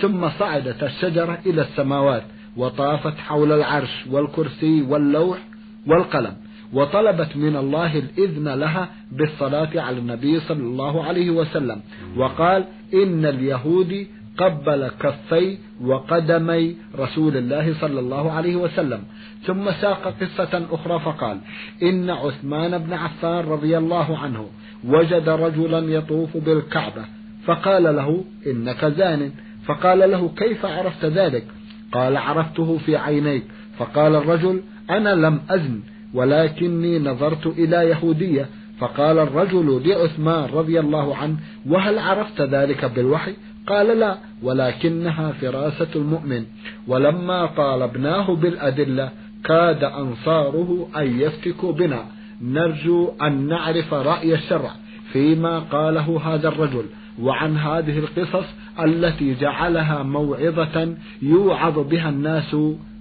ثم 0.00 0.28
صعدت 0.28 0.82
الشجرة 0.82 1.38
إلى 1.46 1.62
السماوات 1.62 2.22
وطافت 2.56 3.18
حول 3.18 3.52
العرش 3.52 4.04
والكرسي 4.10 4.82
واللوح 4.82 5.38
والقلم 5.86 6.36
وطلبت 6.72 7.36
من 7.36 7.56
الله 7.56 7.98
الإذن 7.98 8.48
لها 8.48 8.88
بالصلاة 9.12 9.80
على 9.80 9.98
النبي 9.98 10.40
صلى 10.40 10.62
الله 10.62 11.04
عليه 11.04 11.30
وسلم. 11.30 11.80
وقال 12.16 12.64
إن 12.94 13.26
اليهودي 13.26 14.06
قبل 14.38 14.90
كفي 15.00 15.58
وقدمي 15.80 16.76
رسول 16.98 17.36
الله 17.36 17.74
صلى 17.80 18.00
الله 18.00 18.32
عليه 18.32 18.56
وسلم. 18.56 19.02
ثم 19.46 19.70
ساق 19.70 20.14
قصة 20.20 20.66
أخرى 20.70 21.00
فقال 21.00 21.38
إن 21.82 22.10
عثمان 22.10 22.78
بن 22.78 22.92
عفان 22.92 23.44
رضي 23.44 23.78
الله 23.78 24.18
عنه 24.18 24.46
وجد 24.84 25.28
رجلا 25.28 25.78
يطوف 25.78 26.36
بالكعبة 26.36 27.04
فقال 27.44 27.82
له 27.82 28.24
إنك 28.46 28.84
زان. 28.84 29.30
فقال 29.66 30.10
له 30.10 30.30
كيف 30.36 30.66
عرفت 30.66 31.04
ذلك؟ 31.04 31.44
قال 31.92 32.16
عرفته 32.16 32.78
في 32.86 32.96
عينيك. 32.96 33.44
فقال 33.78 34.14
الرجل 34.14 34.62
أنا 34.90 35.14
لم 35.14 35.40
أزن 35.50 35.80
ولكني 36.14 36.98
نظرت 36.98 37.46
إلى 37.46 37.76
يهودية. 37.76 38.46
فقال 38.78 39.18
الرجل 39.18 39.88
لعثمان 39.88 40.48
رضي 40.52 40.80
الله 40.80 41.16
عنه 41.16 41.36
وهل 41.66 41.98
عرفت 41.98 42.40
ذلك 42.40 42.84
بالوحي؟ 42.84 43.34
قال 43.66 43.98
لا 43.98 44.16
ولكنها 44.42 45.32
فراسة 45.32 45.88
المؤمن. 45.96 46.44
ولما 46.88 47.46
طالبناه 47.46 48.34
بالأدلة 48.34 49.10
كاد 49.44 49.84
أنصاره 49.84 50.88
أن 50.96 51.20
يفتكوا 51.20 51.72
بنا. 51.72 52.04
نرجو 52.42 53.12
أن 53.22 53.48
نعرف 53.48 53.94
رأي 53.94 54.34
الشرع 54.34 54.70
فيما 55.12 55.58
قاله 55.58 56.20
هذا 56.24 56.48
الرجل. 56.48 56.84
وعن 57.22 57.56
هذه 57.56 57.98
القصص 57.98 58.46
التي 58.80 59.34
جعلها 59.34 60.02
موعظة 60.02 60.94
يوعظ 61.22 61.78
بها 61.78 62.08
الناس 62.08 62.56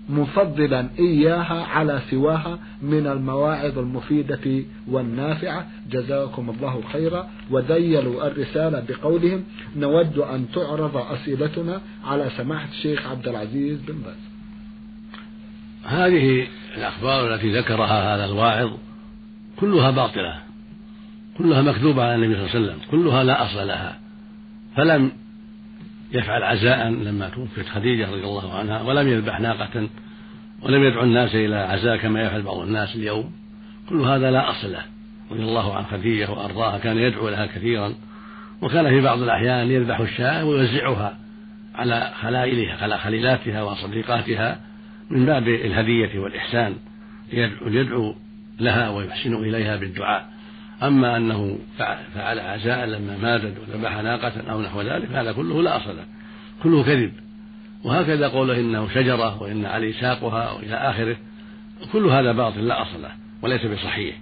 مفضلا 0.10 0.90
إياها 1.00 1.64
على 1.64 2.02
سواها 2.12 2.60
من 2.82 3.08
المواعظ 3.08 3.80
المفيدة 3.80 4.64
والنافعة. 4.88 5.68
جزاكم 5.92 6.50
الله 6.50 6.82
خيرا. 6.94 7.30
وديلوا 7.52 8.28
الرسالة 8.28 8.84
بقولهم. 8.90 9.44
نود 9.76 10.18
أن 10.18 10.46
تعرض 10.54 10.98
أسئلتنا 10.98 11.82
على 12.06 12.30
سماحة 12.38 12.70
الشيخ 12.70 13.08
عبد 13.08 13.28
العزيز 13.28 13.80
بن 13.88 13.94
باز. 13.94 14.16
هذه 15.86 16.48
الأخبار 16.78 17.34
التي 17.34 17.58
ذكرها 17.58 18.16
هذا 18.16 18.26
الواعظ 18.26 18.72
كلها 19.60 19.92
باطلة 19.92 20.40
كلها 21.38 21.62
مكذوبة 21.62 22.04
على 22.04 22.16
النبي 22.16 22.34
صلى 22.34 22.46
الله 22.46 22.56
عليه 22.56 22.66
وسلم 22.66 22.80
كلها 22.92 23.24
لا 23.24 23.46
أصل 23.46 23.68
لها. 23.68 24.00
فلم 24.76 25.12
يفعل 26.16 26.44
عزاء 26.44 26.90
لما 26.90 27.30
توفيت 27.30 27.70
خديجة 27.70 28.12
رضي 28.12 28.24
الله 28.24 28.54
عنها 28.54 28.82
ولم 28.82 29.08
يذبح 29.08 29.40
ناقة 29.40 29.90
ولم 30.62 30.84
يدعو 30.84 31.04
الناس 31.04 31.36
إلى 31.36 31.56
عزاء 31.56 31.98
كما 31.98 32.22
يفعل 32.22 32.42
بعض 32.42 32.58
الناس 32.60 32.96
اليوم. 32.96 33.32
كل 33.90 34.02
هذا 34.02 34.32
لا 34.32 34.50
أصل 34.50 34.72
له. 34.72 34.82
رضي 35.32 35.44
الله 35.44 35.76
عن 35.76 35.86
خديجة 35.86 36.32
وأرضاها 36.32 36.78
كان 36.78 36.98
يدعو 36.98 37.30
لها 37.30 37.46
كثيرا. 37.46 37.94
وكان 38.62 38.90
في 38.90 39.02
بعض 39.02 39.22
الأحيان 39.22 39.72
يذبح 39.72 40.00
الشاة 40.00 40.46
ويوزعها 40.46 41.18
على 41.76 42.12
خلائلها 42.22 42.84
على 42.84 42.98
خليلاتها 42.98 43.64
وصديقاتها 43.64 44.60
من 45.10 45.26
باب 45.26 45.48
الهدية 45.48 46.20
والإحسان 46.20 46.76
يدعو 47.68 48.16
لها 48.60 48.90
ويحسن 48.90 49.34
إليها 49.36 49.76
بالدعاء. 49.76 50.35
أما 50.84 51.18
أنه 51.18 51.58
فعل 52.16 52.40
عزاء 52.40 52.86
لما 52.86 53.18
ماتت 53.18 53.54
وذبح 53.60 53.98
ناقة 53.98 54.52
أو 54.52 54.62
نحو 54.62 54.82
ذلك 54.82 55.12
هذا 55.12 55.32
كله 55.32 55.62
لا 55.62 55.78
أصل 55.78 55.98
له 55.98 56.06
كله 56.64 56.84
كذب. 56.84 57.14
وهكذا 57.84 58.28
قوله 58.28 58.60
إنه 58.60 58.90
شجرة 58.90 59.42
وإن 59.42 59.66
علي 59.66 59.94
ساقها 59.94 60.52
وإلى 60.52 60.76
آخره 60.76 61.18
كل 61.94 62.06
هذا 62.06 62.32
باطل 62.32 62.68
لا 62.68 62.82
أصل 62.82 63.02
له 63.02 63.12
وليس 63.42 63.66
بصحيح. 63.66 64.16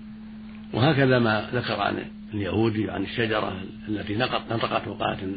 وهكذا 0.73 1.19
ما 1.19 1.49
ذكر 1.53 1.81
عن 1.81 1.97
اليهودي 2.33 2.91
عن 2.91 3.03
الشجرة 3.03 3.61
التي 3.87 4.15
نطقت 4.51 4.87
وقالت 4.87 5.23
إن 5.23 5.35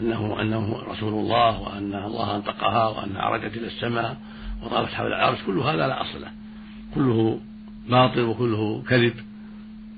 أنه 0.00 0.40
أنه 0.40 0.82
رسول 0.88 1.12
الله 1.12 1.60
وأن 1.60 1.94
الله 1.94 2.36
أنطقها 2.36 2.88
وأنها 2.88 3.22
عرجت 3.22 3.56
إلى 3.56 3.66
السماء 3.66 4.16
وطافت 4.62 4.94
حول 4.94 5.06
العرش 5.06 5.38
كل 5.46 5.58
هذا 5.58 5.86
لا 5.86 6.00
أصل 6.00 6.20
له. 6.20 6.30
كله 6.94 7.40
باطل 7.88 8.20
وكله 8.20 8.82
كذب. 8.88 9.14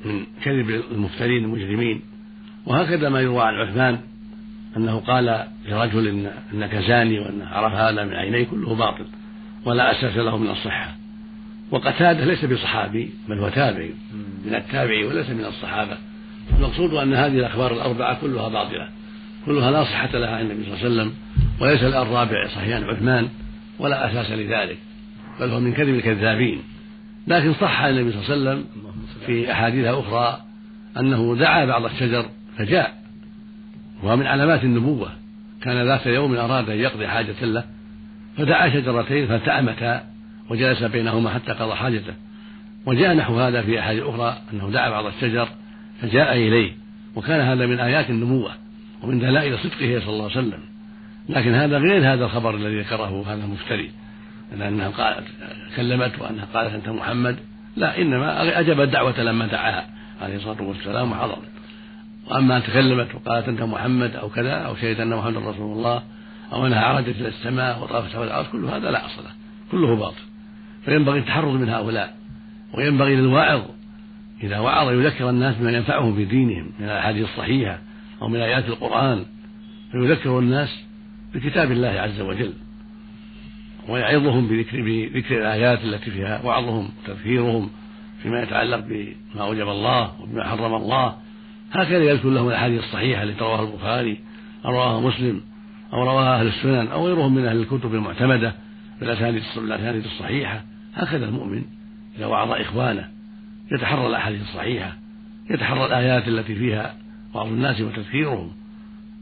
من 0.05 0.27
كذب 0.45 0.83
المفترين 0.93 1.45
المجرمين. 1.45 2.01
وهكذا 2.67 3.09
ما 3.09 3.21
يروى 3.21 3.43
عن 3.43 3.55
عثمان 3.55 3.99
أنه 4.77 4.99
قال 4.99 5.45
لرجل 5.69 6.09
إن 6.09 6.31
إنك 6.55 6.75
زاني 6.75 7.21
وأن 7.21 7.43
عرف 7.43 7.73
هذا 7.73 8.05
من 8.05 8.15
عينيه 8.15 8.45
كله 8.45 8.75
باطل 8.75 9.05
ولا 9.65 9.93
أساس 9.93 10.17
له 10.17 10.37
من 10.37 10.51
الصحة. 10.51 10.97
وقتادة 11.71 12.25
ليس 12.25 12.45
بصحابي 12.45 13.11
بل 13.29 13.39
هو 13.39 13.49
تابعي 13.49 13.91
من 14.45 14.55
التابعي 14.55 15.05
وليس 15.05 15.31
من 15.31 15.45
الصحابة. 15.45 15.97
المقصود 16.57 16.95
أن 16.95 17.15
هذه 17.15 17.39
الأخبار 17.39 17.73
الأربعة 17.73 18.21
كلها 18.21 18.49
باطلة 18.49 18.89
كلها 19.47 19.71
لا 19.71 19.85
صحة 19.85 20.19
لها 20.19 20.37
عن 20.37 20.51
النبي 20.51 20.65
صلى 20.65 20.75
الله 20.75 20.85
عليه 20.85 20.95
وسلم 20.95 21.13
وليس 21.61 21.83
الرابع 21.83 22.49
صحيح 22.49 22.77
عثمان 22.77 23.29
ولا 23.79 24.11
أساس 24.11 24.31
لذلك 24.31 24.79
بل 25.41 25.51
هو 25.51 25.61
من 25.61 25.73
كذب 25.73 25.95
الكذابين. 25.95 26.63
لكن 27.27 27.55
صح 27.55 27.81
النبي 27.81 28.13
صلى 28.13 28.37
الله 28.37 28.51
عليه 28.51 28.61
وسلم 28.61 28.84
في 29.27 29.53
أحاديث 29.53 29.87
أخرى 29.87 30.41
أنه 30.97 31.37
دعا 31.37 31.65
بعض 31.65 31.85
الشجر 31.85 32.27
فجاء 32.59 32.95
وهو 34.03 34.17
من 34.17 34.27
علامات 34.27 34.65
النبوة. 34.65 35.09
كان 35.63 35.87
ذات 35.87 36.07
يوم 36.07 36.37
أراد 36.37 36.71
أن 36.71 36.77
يقضي 36.77 37.09
حاجة 37.09 37.45
له 37.45 37.65
فدعا 38.37 38.69
شجرتين 38.69 39.27
فالتأمتا 39.27 40.05
وجلس 40.51 40.83
بينهما 40.83 41.31
حتى 41.31 41.53
قضى 41.53 41.75
حاجته. 41.75 42.15
وجاء 42.87 43.15
نحو 43.15 43.41
هذا 43.41 43.63
في 43.63 43.81
أحاديث 43.81 44.03
أخرى 44.03 44.37
أنه 44.53 44.71
دعا 44.71 44.91
بعض 44.91 45.07
الشجر 45.07 45.49
فجاء 46.03 46.33
إليه. 46.33 46.73
وكان 47.17 47.41
هذا 47.41 47.67
من 47.67 47.81
آيات 47.81 48.11
النبوة 48.11 48.51
ومن 49.03 49.19
دلائل 49.19 49.59
صدقه 49.59 50.01
صلى 50.01 50.11
الله 50.11 50.31
عليه 50.31 50.39
وسلم. 50.39 50.61
لكن 51.29 51.55
هذا 51.55 51.79
غير 51.79 52.13
هذا 52.13 52.25
الخبر 52.25 52.55
الذي 52.55 52.81
ذكره 52.81 53.25
هذا 53.27 53.45
المفتري. 53.45 53.91
لأنها 54.57 54.89
قالت 54.89 55.27
كلمت 55.77 56.19
وأنها 56.19 56.47
قالت 56.55 56.75
أنت 56.75 56.89
محمد. 56.89 57.37
لا 57.77 58.01
إنما 58.01 58.61
أجاب 58.61 58.81
الدعوة 58.81 59.21
لما 59.21 59.47
دعاها 59.47 59.87
عليه 60.23 60.37
الصلاة 60.37 60.63
والسلام 60.63 61.13
وحضرت 61.13 61.39
وأما 62.27 62.57
أن 62.57 62.63
تكلمت 62.63 63.15
وقالت 63.15 63.49
أنت 63.49 63.63
محمد 63.63 64.17
أو 64.17 64.29
كذا 64.29 64.53
أو 64.53 64.77
شهدت 64.77 65.01
أن 65.01 65.17
محمد 65.17 65.37
رسول 65.37 65.77
الله 65.77 66.03
أو 66.53 66.67
أنها 66.67 66.81
عرجت 66.81 67.17
إلى 67.17 67.29
السماء 67.29 67.83
وطافت 67.83 68.15
حول 68.15 68.27
العرش 68.27 68.47
كل 68.49 68.65
هذا 68.65 68.91
لا 68.91 69.07
أصل 69.07 69.23
له 69.25 69.31
كله 69.71 69.97
باطل. 69.97 70.23
فينبغي 70.85 71.19
التحرز 71.19 71.55
من 71.55 71.69
هؤلاء 71.69 72.17
وينبغي 72.75 73.17
للواعظ 73.17 73.63
إذا 74.43 74.59
وعظ 74.59 74.91
يذكر 74.91 75.31
الناس 75.31 75.57
بما 75.57 75.71
ينفعهم 75.71 76.15
في 76.15 76.25
دينهم 76.25 76.71
من 76.79 76.85
الأحاديث 76.85 77.29
الصحيحة 77.29 77.79
أو 78.23 78.29
من 78.29 78.41
آيات 78.41 78.69
القرآن 78.69 79.25
فيذكر 79.93 80.39
الناس 80.39 80.81
بكتاب 81.35 81.73
الله 81.73 81.89
عز 81.89 82.21
وجل. 82.21 82.53
ويعظهم 83.89 84.49
بذكر 84.49 84.83
بذكر 84.83 85.39
الآيات 85.39 85.85
التي 85.85 86.11
فيها 86.11 86.43
وعظهم 86.45 86.89
وتذكيرهم 87.03 87.71
فيما 88.23 88.43
يتعلق 88.43 88.79
بما 88.79 89.43
أوجب 89.43 89.69
الله 89.69 90.21
وبما 90.21 90.45
حرم 90.45 90.75
الله. 90.75 91.17
هكذا 91.73 92.05
يذكر 92.05 92.29
لهم 92.29 92.49
الأحاديث 92.49 92.85
الصحيحة 92.85 93.23
التي 93.23 93.41
رواها 93.41 93.63
البخاري 93.63 94.19
أو 94.65 94.71
رواها 94.71 95.01
مسلم 95.01 95.41
أو 95.93 96.03
رواها 96.03 96.41
أهل 96.41 96.47
السنن 96.47 96.89
أو 96.89 97.07
غيرهم 97.07 97.35
من 97.35 97.47
أهل 97.47 97.57
الكتب 97.57 97.95
المعتمدة 97.95 98.55
بالأسانيد 99.01 100.05
الصحيحة. 100.05 100.63
هكذا 100.95 101.25
المؤمن 101.25 101.63
إذا 102.19 102.27
وعظ 102.27 102.51
إخوانه 102.51 103.09
يتحرى 103.73 104.07
الأحاديث 104.07 104.43
الصحيحة 104.43 104.97
يتحرى 105.51 105.87
الآيات 105.87 106.29
التي 106.29 106.55
فيها 106.55 106.95
وعظ 107.35 107.47
الناس 107.47 107.81
وتذكيرهم 107.81 108.53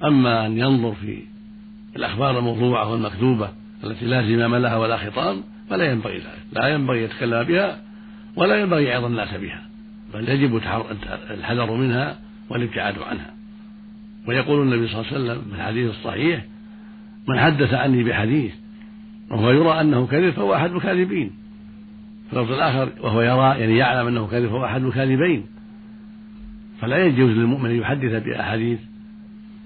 أما 0.05 0.47
أن 0.47 0.59
ينظر 0.59 0.95
في 0.95 1.23
الأخبار 1.97 2.39
الموضوعة 2.39 2.91
والمكذوبة 2.91 3.49
التي 3.85 4.05
لا 4.05 4.23
زمام 4.23 4.57
لها 4.57 4.77
ولا 4.77 4.97
خطام 4.97 5.43
فلا 5.71 5.91
ينبغي 5.91 6.17
ذلك 6.17 6.43
لا 6.53 6.69
ينبغي 6.69 7.03
يتكلم 7.03 7.43
بها 7.43 7.81
ولا 8.37 8.57
ينبغي 8.57 8.85
يعظ 8.85 9.05
الناس 9.05 9.35
بها 9.35 9.63
بل 10.15 10.29
يجب 10.29 10.57
الحذر 11.31 11.77
منها 11.77 12.19
والابتعاد 12.51 12.95
عنها. 12.99 13.35
ويقول 14.29 14.63
النبي 14.63 14.89
صلى 14.89 15.01
الله 15.01 15.13
عليه 15.13 15.23
وسلم 15.23 15.51
في 15.51 15.57
الحديث 15.57 15.91
الصحيح 15.91 16.45
من 17.29 17.39
حدث 17.39 17.75
عني 17.75 18.05
بحديث 18.05 18.53
وهو 19.31 19.51
يرى 19.51 19.81
أنه 19.81 20.07
كذب 20.07 20.31
فهو 20.31 20.55
أحد 20.55 20.73
الكاذبين. 20.73 21.31
في 22.31 22.37
اللفظ 22.37 22.53
الآخر 22.53 22.89
وهو 23.01 23.23
يرى 23.23 23.61
يعني 23.61 23.77
يعلم 23.77 24.07
أنه 24.07 24.27
كذب 24.27 24.49
فهو 24.49 24.65
أحد 24.65 24.85
الكاذبين. 24.85 25.47
فلا 26.81 27.07
يجوز 27.07 27.31
للمؤمن 27.31 27.71
أن 27.71 27.77
يحدث 27.77 28.25
بأحاديث 28.25 28.79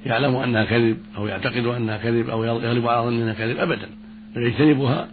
يعلم 0.07 0.37
أنها 0.37 0.64
كذب 0.64 0.96
أو 1.16 1.26
يعتقد 1.26 1.66
أنها 1.66 1.96
كذب 1.96 2.31
أو 2.31 2.44
يغلب 2.44 2.88
على 2.88 3.11
ظنها 3.11 3.33
كذب 3.33 3.57
ابدا. 3.57 3.88
يجتنبها 4.42 5.09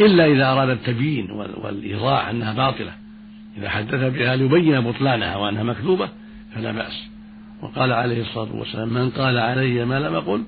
إلا 0.00 0.26
إذا 0.26 0.52
أراد 0.52 0.68
التبيين 0.68 1.30
والإيضاح 1.30 2.28
أنها 2.28 2.54
باطلة. 2.54 2.92
إذا 3.58 3.68
حدث 3.68 4.14
بها 4.14 4.36
ليبين 4.36 4.80
بطلانها 4.80 5.36
وأنها 5.36 5.62
مكذوبة 5.62 6.08
فلا 6.54 6.72
بأس. 6.72 7.08
وقال 7.62 7.92
عليه 7.92 8.22
الصلاة 8.22 8.56
والسلام 8.56 8.88
من 8.88 9.10
قال 9.10 9.38
علي 9.38 9.84
ما 9.84 10.00
لم 10.00 10.14
أقل 10.14 10.42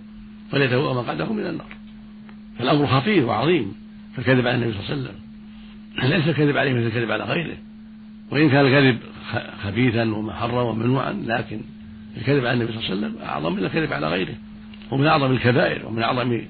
فليتبوأ 0.50 0.94
مقعده 0.94 1.32
من 1.32 1.46
النار. 1.46 1.66
فالأمر 2.58 2.86
خطير 2.86 3.26
وعظيم. 3.26 3.72
فالكذب 4.16 4.46
على 4.46 4.54
النبي 4.56 4.72
صلى 4.72 4.80
الله 4.80 4.90
عليه 4.90 5.02
وسلم. 5.02 5.20
ليس 6.10 6.28
الكذب 6.28 6.56
عليه 6.56 6.72
مثل 6.72 6.86
الكذب 6.86 7.10
على 7.10 7.24
غيره. 7.24 7.56
وإن 8.30 8.50
كان 8.50 8.66
الكذب 8.66 8.98
خبيثا 9.64 10.02
ومحرا 10.02 10.62
وممنوعا 10.62 11.12
لكن 11.12 11.60
الكذب 12.16 12.46
على 12.46 12.52
النبي 12.52 12.72
صلى 12.72 12.80
الله 12.80 12.90
عليه 12.90 13.06
وسلم 13.06 13.28
أعظم 13.28 13.52
من 13.52 13.64
الكذب 13.64 13.92
على 13.92 14.08
غيره. 14.08 14.34
ومن 14.90 15.06
أعظم 15.06 15.32
الكبائر 15.32 15.86
ومن 15.86 16.02
أعظم 16.02 16.40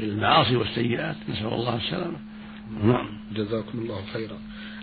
المعاصي 0.00 0.56
والسيئات. 0.56 1.16
نسأل 1.28 1.46
الله 1.46 1.76
السلامة. 1.76 2.16
نعم. 2.84 3.06
جزاكم 3.36 3.78
الله 3.78 4.00
خيرا. 4.12 4.36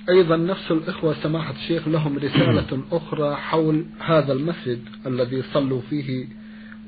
أيضا 0.09 0.37
نفس 0.37 0.71
الإخوة 0.71 1.13
سماحة 1.13 1.53
الشيخ 1.53 1.87
لهم 1.87 2.17
رسالة 2.17 2.83
أخرى 2.91 3.35
حول 3.35 3.85
هذا 3.99 4.33
المسجد 4.33 4.79
الذي 5.07 5.41
صلوا 5.41 5.81
فيه 5.89 6.27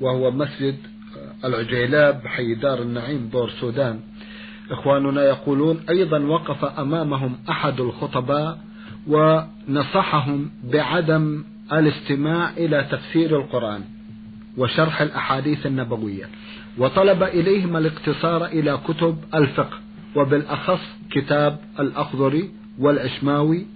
وهو 0.00 0.30
مسجد 0.30 0.76
العجيلاب 1.44 2.26
حي 2.26 2.54
دار 2.54 2.82
النعيم 2.82 3.28
بور 3.28 3.50
سودان. 3.50 4.00
إخواننا 4.70 5.22
يقولون 5.22 5.80
أيضا 5.88 6.18
وقف 6.18 6.64
أمامهم 6.64 7.36
أحد 7.50 7.80
الخطباء 7.80 8.58
ونصحهم 9.06 10.50
بعدم 10.64 11.44
الاستماع 11.72 12.50
إلى 12.50 12.88
تفسير 12.90 13.40
القرآن 13.40 13.80
وشرح 14.56 15.00
الأحاديث 15.00 15.66
النبوية. 15.66 16.24
وطلب 16.78 17.22
إليهم 17.22 17.76
الاقتصار 17.76 18.46
إلى 18.46 18.78
كتب 18.88 19.16
الفقه 19.34 19.78
وبالأخص 20.16 20.80
كتاب 21.10 21.58
الأخضري 21.80 22.50
والعشماوي 22.78 23.66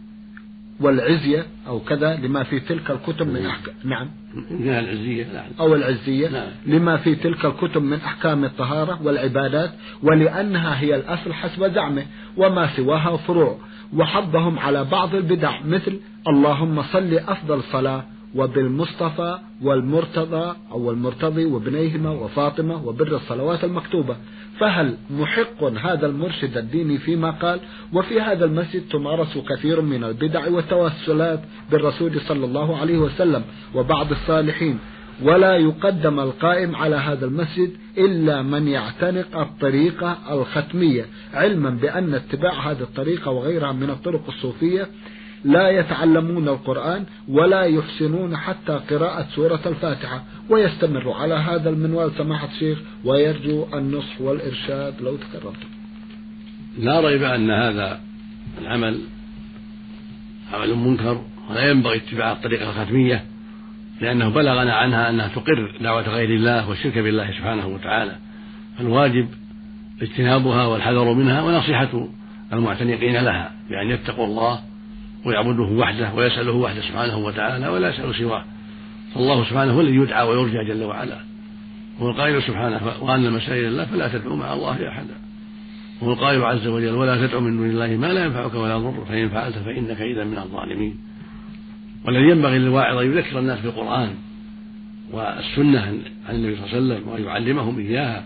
والعزية 0.81 1.47
أو 1.67 1.81
كذا 1.81 2.17
لما 2.17 2.43
في 2.43 2.61
تلك 2.61 2.91
الكتب 2.91 3.27
من 3.27 3.47
أحكام 3.47 3.75
نعم. 3.85 4.11
العزية 4.51 5.27
نعم 5.35 5.47
أو 5.61 5.75
العزية 5.75 6.29
نعم. 6.29 6.49
لما 6.67 6.97
في 6.97 7.15
تلك 7.15 7.45
الكتب 7.45 7.83
من 7.83 8.01
أحكام 8.01 8.45
الطهارة 8.45 9.03
والعبادات 9.03 9.71
ولأنها 10.03 10.81
هي 10.81 10.97
الأصل 10.97 11.33
حسب 11.33 11.75
زعمه 11.75 12.07
وما 12.37 12.77
سواها 12.77 13.17
فروع 13.17 13.59
وحضهم 13.97 14.59
على 14.59 14.85
بعض 14.85 15.15
البدع 15.15 15.61
مثل 15.65 16.01
اللهم 16.29 16.83
صل 16.83 17.15
أفضل 17.15 17.63
صلاة 17.63 18.05
وبالمصطفى 18.35 19.39
والمرتضى 19.63 20.57
أو 20.71 20.91
المرتضي 20.91 21.45
وابنيهما 21.45 22.11
وفاطمة 22.11 22.87
وبر 22.87 23.17
الصلوات 23.17 23.65
المكتوبة. 23.65 24.17
فهل 24.61 24.97
محق 25.11 25.65
هذا 25.65 26.07
المرشد 26.07 26.57
الديني 26.57 26.99
فيما 26.99 27.31
قال؟ 27.31 27.61
وفي 27.93 28.21
هذا 28.21 28.45
المسجد 28.45 28.83
تمارس 28.89 29.39
كثير 29.39 29.81
من 29.81 30.05
البدع 30.05 30.49
والتوسلات 30.49 31.41
بالرسول 31.71 32.21
صلى 32.21 32.45
الله 32.45 32.77
عليه 32.77 32.99
وسلم 32.99 33.43
وبعض 33.75 34.11
الصالحين. 34.11 34.79
ولا 35.23 35.57
يقدم 35.57 36.21
القائم 36.21 36.77
على 36.77 36.97
هذا 36.97 37.27
المسجد 37.27 37.71
إلا 37.99 38.43
من 38.43 38.69
يعتنق 38.69 39.37
الطريقة 39.37 40.19
الختمية 40.31 41.07
علما 41.35 41.71
بأن 41.71 42.15
اتباع 42.15 42.71
هذه 42.71 42.81
الطريقة 42.81 43.31
وغيرها 43.31 43.73
من 43.73 43.91
الطرق 43.91 44.23
الصوفية 44.29 44.89
لا 45.45 45.71
يتعلمون 45.71 46.49
القرآن 46.49 47.05
ولا 47.29 47.63
يحسنون 47.63 48.37
حتى 48.37 48.81
قراءة 48.91 49.27
سورة 49.35 49.61
الفاتحة. 49.67 50.25
ويستمر 50.51 51.13
على 51.13 51.35
هذا 51.35 51.71
المنوال 51.71 52.13
سماحة 52.19 52.49
الشيخ 52.49 52.79
ويرجو 53.05 53.67
النصح 53.75 54.21
والإرشاد 54.21 54.95
لو 55.01 55.17
تكرمتم. 55.17 55.69
لا 56.79 57.01
ريب 57.01 57.23
أن 57.23 57.51
هذا 57.51 58.01
العمل 58.61 59.01
عمل 60.53 60.75
منكر 60.75 61.23
ولا 61.51 61.71
ينبغي 61.71 61.97
اتباع 61.97 62.33
الطريقة 62.33 62.71
الختمية 62.71 63.25
لأنه 64.01 64.29
بلغنا 64.29 64.75
عنها 64.75 65.11
أنها 65.11 65.29
تقر 65.29 65.77
دعوة 65.81 66.09
غير 66.09 66.31
الله 66.31 66.69
والشرك 66.69 66.99
بالله 66.99 67.31
سبحانه 67.31 67.67
وتعالى. 67.67 68.17
فالواجب 68.79 69.29
اجتنابها 70.03 70.67
والحذر 70.67 71.13
منها 71.13 71.43
ونصيحة 71.43 72.09
المعتنقين 72.53 73.17
لها 73.17 73.53
بأن 73.71 73.91
يتقوا 73.91 74.27
الله 74.27 74.61
ويعبده 75.25 75.63
وحده 75.63 76.15
ويسأله 76.15 76.53
وحده 76.53 76.81
سبحانه 76.81 77.17
وتعالى 77.17 77.69
ولا 77.69 77.89
يسأل 77.89 78.15
سواه. 78.15 78.45
فالله 79.15 79.45
سبحانه 79.45 79.73
هو 79.73 79.81
الذي 79.81 79.97
يدعى 79.97 80.29
ويرجى 80.29 80.65
جل 80.65 80.85
وعلا. 80.85 81.19
هو 82.01 82.11
القائل 82.11 82.43
سبحانه 82.43 82.81
وأن 83.01 83.27
المسائل 83.27 83.65
الله 83.65 83.85
فلا 83.85 84.09
تدعو 84.09 84.37
مع 84.37 84.53
الله 84.53 84.89
أحدا. 84.89 85.15
هو 86.03 86.13
القائل 86.13 86.45
عز 86.45 86.67
وجل 86.67 86.95
ولا 86.95 87.27
تدعو 87.27 87.41
من 87.41 87.57
دون 87.57 87.71
الله 87.71 87.87
ما 87.87 88.13
لا 88.13 88.25
ينفعك 88.25 88.55
ولا 88.55 88.75
يضرك. 88.75 89.05
فإن 89.09 89.29
فعلت 89.29 89.59
فإنك 89.59 90.01
إذا 90.01 90.25
من 90.25 90.39
الظالمين. 90.39 90.99
والذي 92.05 92.31
ينبغي 92.31 92.59
للواعظ 92.59 92.97
أن 92.97 93.07
يذكر 93.07 93.39
الناس 93.39 93.61
بالقرآن 93.61 94.11
والسنة 95.13 95.81
عن 96.29 96.35
النبي 96.35 96.57
صلى 96.57 96.65
الله 96.65 96.95
عليه 96.95 97.05
وسلم 97.05 97.09
وأن 97.09 97.25
يعلمهم 97.25 97.79
إياها 97.79 98.25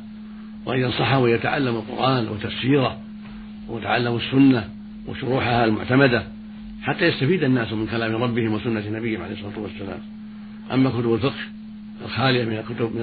وأن 0.66 0.80
ينصحهم 0.80 1.22
ويتعلم 1.22 1.76
القرآن 1.76 2.28
وتفسيره 2.28 2.96
ويتعلم 3.68 4.16
السنة 4.16 4.68
وشروحها 5.08 5.64
المعتمدة. 5.64 6.22
حتى 6.82 7.04
يستفيد 7.04 7.44
الناس 7.44 7.72
من 7.72 7.86
كلام 7.86 8.22
ربهم 8.22 8.52
وسنة 8.52 8.90
نبيهم 8.90 9.22
عليه 9.22 9.32
الصلاة 9.34 9.58
والسلام. 9.58 9.98
أما 10.72 10.90
كتب 10.90 11.14
الفقه 11.14 11.40
الخالية 12.04 12.44
من 12.44 12.52
الكتب 12.52 12.96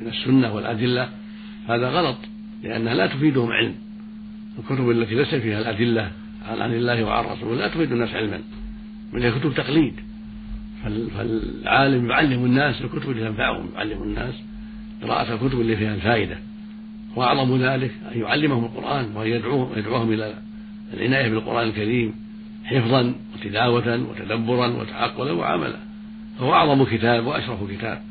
من 0.00 0.06
السنة 0.06 0.54
والأدلة 0.54 1.08
هذا 1.68 1.88
غلط 1.88 2.16
لأنها 2.62 2.94
لا 2.94 3.06
تفيدهم 3.06 3.52
علم. 3.52 3.74
الكتب 4.58 4.90
التي 4.90 5.14
ليس 5.14 5.34
فيها 5.34 5.60
الأدلة 5.60 6.10
عن 6.48 6.74
الله 6.74 7.04
وعن 7.04 7.24
رسوله 7.24 7.56
لا 7.56 7.68
تفيد 7.68 7.92
الناس 7.92 8.14
علما 8.14 8.40
من 9.12 9.22
هي 9.22 9.32
كتب 9.32 9.54
تقليد. 9.54 9.94
فالعالم 11.16 12.10
يعلم 12.10 12.44
الناس 12.44 12.82
الكتب 12.82 13.10
اللي 13.10 13.28
تنفعهم 13.28 13.68
يعلم 13.74 14.02
الناس 14.02 14.34
قراءة 15.02 15.34
الكتب 15.34 15.60
اللي 15.60 15.76
فيها 15.76 15.94
الفائدة. 15.94 16.38
وأعظم 17.16 17.62
ذلك 17.62 17.90
أن 18.14 18.20
يعلمهم 18.20 18.64
القرآن 18.64 19.16
وأن 19.16 19.28
يدعوهم 19.28 19.78
يدعوهم 19.78 20.12
إلى 20.12 20.34
العناية 20.94 21.30
بالقرآن 21.30 21.68
الكريم. 21.68 22.25
حفظا 22.66 23.14
وتلاوة 23.34 24.08
وتدبرا 24.10 24.66
وتعقلا 24.66 25.32
وعملا. 25.32 25.78
فهو 26.38 26.54
أعظم 26.54 26.84
كتاب 26.84 27.26
وأشرف 27.26 27.70
كتاب. 27.70 28.02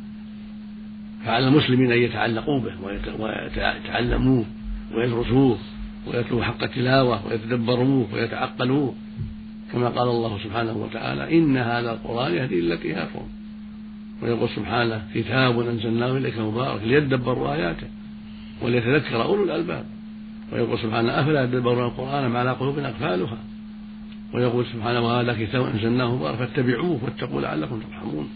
فعلى 1.26 1.48
المسلمين 1.48 1.92
أن 1.92 1.98
يتعلقوا 1.98 2.60
به 2.60 2.74
ويتعلموه 3.20 4.46
ويدرسوه 4.96 5.58
ويتلوه 6.08 6.44
حق 6.44 6.64
التلاوة 6.64 7.28
ويتدبروه 7.28 8.08
ويتعقلوه. 8.14 8.96
كما 9.74 9.90
قال 9.90 10.08
الله 10.08 10.40
سبحانه 10.44 10.78
وتعالى 10.78 11.38
إن 11.38 11.58
هذا 11.58 11.92
القرآن 11.92 12.34
يهدي 12.34 12.62
للتي 12.62 12.96
هي 12.96 13.08
ويقول 14.22 14.50
سبحانه 14.50 15.04
كتاب 15.16 15.60
أنزلناه 15.60 16.18
إليك 16.18 16.40
مبارك 16.40 16.84
ليدبروا 16.84 17.54
آياته 17.54 17.88
وليتذكر 18.62 19.24
أولو 19.24 19.44
الألباب. 19.44 19.86
ويقول 20.54 20.80
سبحانه 20.80 21.22
أفلا 21.22 21.44
يدبرون 21.44 21.86
القرآن 21.86 22.28
ما 22.28 22.40
على 22.40 22.52
قلوب 22.52 22.80
أقفالها. 22.80 23.38
ويقول 24.34 24.66
سبحانه 24.66 25.02
وهذا 25.02 25.46
كتاب 25.46 25.66
أنزلناه 25.66 26.16
مبارك 26.16 26.38
فاتبعوه 26.38 27.04
واتقوا 27.04 27.42
لعلكم 27.42 27.80
ترحمون. 27.80 28.30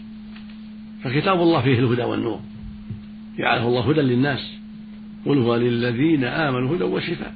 فكتاب 1.02 1.42
الله 1.42 1.62
فيه 1.62 1.78
الهدى 1.78 2.02
والنور. 2.02 2.40
جعله 3.38 3.68
الله 3.68 3.90
هدى 3.90 4.00
للناس. 4.00 4.52
قل 5.26 5.38
هو 5.38 5.56
للذين 5.56 6.24
آمنوا 6.24 6.76
هدى 6.76 6.84
وشفاء. 6.84 7.34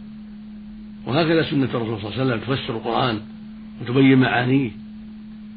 وهكذا 1.06 1.50
سنة 1.50 1.64
الرسول 1.64 2.00
صلى 2.00 2.10
الله 2.10 2.20
عليه 2.20 2.24
وسلم. 2.24 2.40
تفسر 2.40 2.76
القرآن 2.76 3.20
وتبين 3.80 4.18
معانيه. 4.18 4.70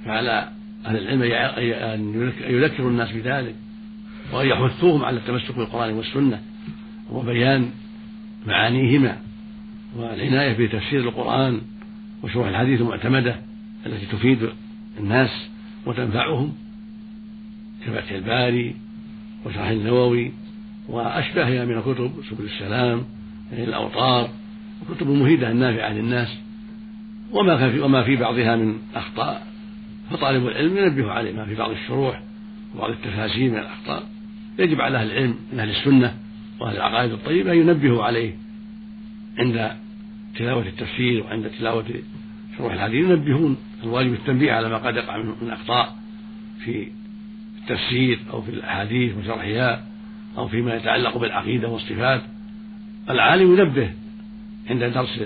فعلى 0.05 0.49
أهل 0.85 0.97
العلم 0.97 1.21
أن 1.23 2.31
يذكروا 2.49 2.89
الناس 2.89 3.11
بذلك. 3.11 3.55
وأن 4.33 4.47
يحثوهم 4.47 5.05
على 5.05 5.17
التمسك 5.17 5.57
بالقرآن 5.57 5.93
والسنة. 5.93 6.41
وبيان 7.11 7.69
معانيهما. 8.47 9.17
والعناية 9.97 10.65
بتفسير 10.65 10.99
القرآن. 10.99 11.61
وشروح 12.23 12.47
الحديث 12.47 12.81
المعتمدة 12.81 13.35
التي 13.85 14.05
تفيد 14.05 14.49
الناس 14.99 15.29
وتنفعهم 15.85 16.53
كفتح 17.85 18.11
الباري 18.11 18.75
وشرح 19.45 19.67
النووي 19.67 20.31
وأشباهها 20.89 21.65
من 21.65 21.77
الكتب 21.77 22.11
سبل 22.29 22.45
السلام 22.45 23.05
الأوطار 23.53 24.29
وكتب 24.81 25.07
مفيدة 25.07 25.53
نافعة 25.53 25.93
للناس. 25.93 26.37
وما 27.31 27.71
في 27.71 27.79
وما 27.79 28.03
في 28.03 28.15
بعضها 28.15 28.55
من 28.55 28.77
أخطاء. 28.95 29.47
فطالب 30.11 30.47
العلم 30.47 30.77
ينبه 30.77 31.11
عليه 31.11 31.33
ما 31.33 31.45
في 31.45 31.55
بعض 31.55 31.71
الشروح 31.71 32.21
وبعض 32.75 32.89
التفاسير 32.89 33.51
من 33.51 33.57
الأخطاء. 33.57 34.03
يجب 34.59 34.81
على 34.81 34.97
أهل 34.97 35.11
العلم 35.11 35.35
من 35.53 35.59
أهل 35.59 35.69
السنة 35.69 36.17
وأهل 36.59 36.75
العقائد 36.75 37.11
الطيبة 37.11 37.51
أن 37.51 37.57
ينبهوا 37.57 38.03
عليه 38.03 38.35
عند 39.37 39.71
تلاوة 40.37 40.67
التفسير 40.67 41.23
وعند 41.23 41.49
تلاوة 41.59 41.85
شروح 42.57 42.73
الحديث 42.73 43.05
ينبهون 43.05 43.57
الواجب 43.83 44.13
التنبيه 44.13 44.51
على 44.51 44.69
ما 44.69 44.77
قد 44.77 44.95
يقع 44.95 45.17
من 45.17 45.49
أخطاء 45.49 45.95
في 46.65 46.87
التفسير 47.61 48.19
أو 48.29 48.41
في 48.41 48.51
الأحاديث 48.51 49.17
وشرحها 49.17 49.83
أو 50.37 50.47
فيما 50.47 50.75
يتعلق 50.75 51.17
بالعقيدة 51.17 51.67
والصفات. 51.67 52.21
العالم 53.09 53.53
ينبه 53.53 53.93
عند 54.69 54.83
درس 54.83 55.21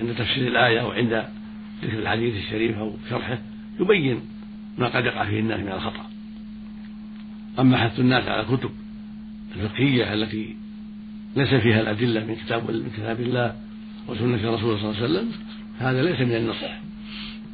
عند 0.00 0.14
تفسير 0.14 0.48
الآية 0.48 0.80
أو 0.80 0.90
عند 0.90 1.24
ذكر 1.84 1.98
الحديث 1.98 2.36
الشريف 2.44 2.78
أو 2.78 2.92
شرحه 3.10 3.38
يبين 3.80 4.20
ما 4.78 4.88
قد 4.88 5.04
يقع 5.04 5.24
فيه 5.24 5.40
الناس 5.40 5.60
من 5.60 5.72
الخطأ. 5.72 6.06
أما 7.58 7.76
حث 7.76 8.00
الناس 8.00 8.28
على 8.28 8.40
الكتب 8.40 8.70
الفقهية 9.56 10.14
التي 10.14 10.56
ليس 11.36 11.54
فيها 11.54 11.80
الأدلة 11.80 12.24
من 12.24 12.34
كتاب 12.34 12.70
من 12.70 12.90
كتاب 12.96 13.20
الله 13.20 13.65
وسنة 14.08 14.54
رسول 14.54 14.78
صلى 14.78 14.90
الله 14.90 15.02
عليه 15.02 15.04
وسلم 15.04 15.28
هذا 15.78 16.02
ليس 16.02 16.20
من 16.20 16.36
النصح 16.36 16.80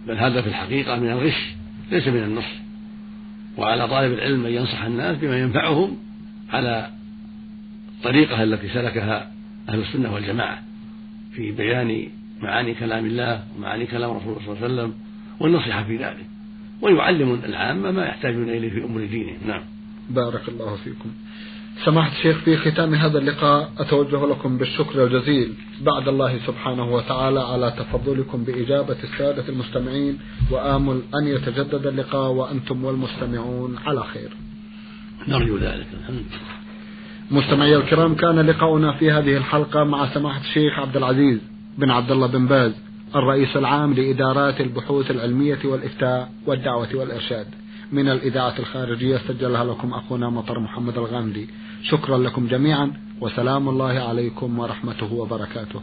بل 0.06 0.18
هذا 0.18 0.42
في 0.42 0.48
الحقيقة 0.48 0.96
من 0.96 1.10
الغش 1.10 1.54
ليس 1.92 2.08
من 2.08 2.22
النصح. 2.22 2.62
وعلى 3.56 3.88
طالب 3.88 4.12
العلم 4.12 4.46
أن 4.46 4.52
ينصح 4.52 4.84
الناس 4.84 5.16
بما 5.16 5.38
ينفعهم 5.38 5.96
على 6.50 6.90
الطريقة 7.98 8.42
التي 8.42 8.68
سلكها 8.68 9.32
أهل 9.68 9.80
السنة 9.80 10.14
والجماعة 10.14 10.62
في 11.32 11.52
بيان 11.52 12.08
معاني 12.42 12.74
كلام 12.74 13.06
الله 13.06 13.44
ومعاني 13.56 13.86
كلام 13.86 14.10
رسول 14.10 14.32
الله 14.32 14.44
صلى 14.46 14.52
الله 14.52 14.64
عليه 14.64 14.74
وسلم 14.74 14.94
والنصيحة 15.40 15.84
في 15.84 15.96
ذلك. 15.96 16.26
ويعلم 16.80 17.40
العامة 17.44 17.90
ما 17.90 18.06
يحتاجون 18.06 18.48
إليه 18.48 18.70
في 18.70 18.84
أمور 18.84 19.04
دينهم. 19.04 19.36
نعم. 19.46 19.62
بارك 20.10 20.48
الله 20.48 20.76
فيكم. 20.76 21.10
سماحة 21.84 22.12
الشيخ 22.12 22.36
في 22.36 22.56
ختام 22.56 22.94
هذا 22.94 23.18
اللقاء 23.18 23.70
أتوجه 23.78 24.26
لكم 24.26 24.58
بالشكر 24.58 25.04
الجزيل 25.04 25.54
بعد 25.80 26.08
الله 26.08 26.38
سبحانه 26.46 26.94
وتعالى 26.94 27.40
على 27.40 27.72
تفضلكم 27.78 28.44
بإجابة 28.44 28.96
السادة 29.04 29.48
المستمعين 29.48 30.18
وآمل 30.50 31.02
أن 31.14 31.26
يتجدد 31.26 31.86
اللقاء 31.86 32.30
وأنتم 32.30 32.84
والمستمعون 32.84 33.78
على 33.86 34.04
خير. 34.04 34.30
نرجو 35.28 35.56
ذلك. 35.56 35.86
الحمد 36.00 36.24
مستمعي 37.30 37.76
الكرام 37.76 38.14
كان 38.14 38.40
لقاؤنا 38.40 38.92
في 38.92 39.10
هذه 39.10 39.36
الحلقة 39.36 39.84
مع 39.84 40.14
سماحة 40.14 40.40
الشيخ 40.40 40.78
عبد 40.78 40.96
العزيز 40.96 41.38
بن 41.78 41.90
عبد 41.90 42.10
الله 42.10 42.26
بن 42.26 42.46
باز 42.46 42.72
الرئيس 43.14 43.56
العام 43.56 43.94
لإدارات 43.94 44.60
البحوث 44.60 45.10
العلمية 45.10 45.58
والإفتاء 45.64 46.32
والدعوة 46.46 46.88
والإرشاد. 46.94 47.46
من 47.92 48.08
الإذاعة 48.08 48.54
الخارجية 48.58 49.16
سجلها 49.28 49.64
لكم 49.64 49.94
أخونا 49.94 50.30
مطر 50.30 50.60
محمد 50.60 50.98
الغامدي. 50.98 51.48
شكرا 51.82 52.18
لكم 52.18 52.46
جميعا 52.46 52.92
وسلام 53.20 53.68
الله 53.68 54.00
عليكم 54.00 54.58
ورحمته 54.58 55.12
وبركاته. 55.12 55.80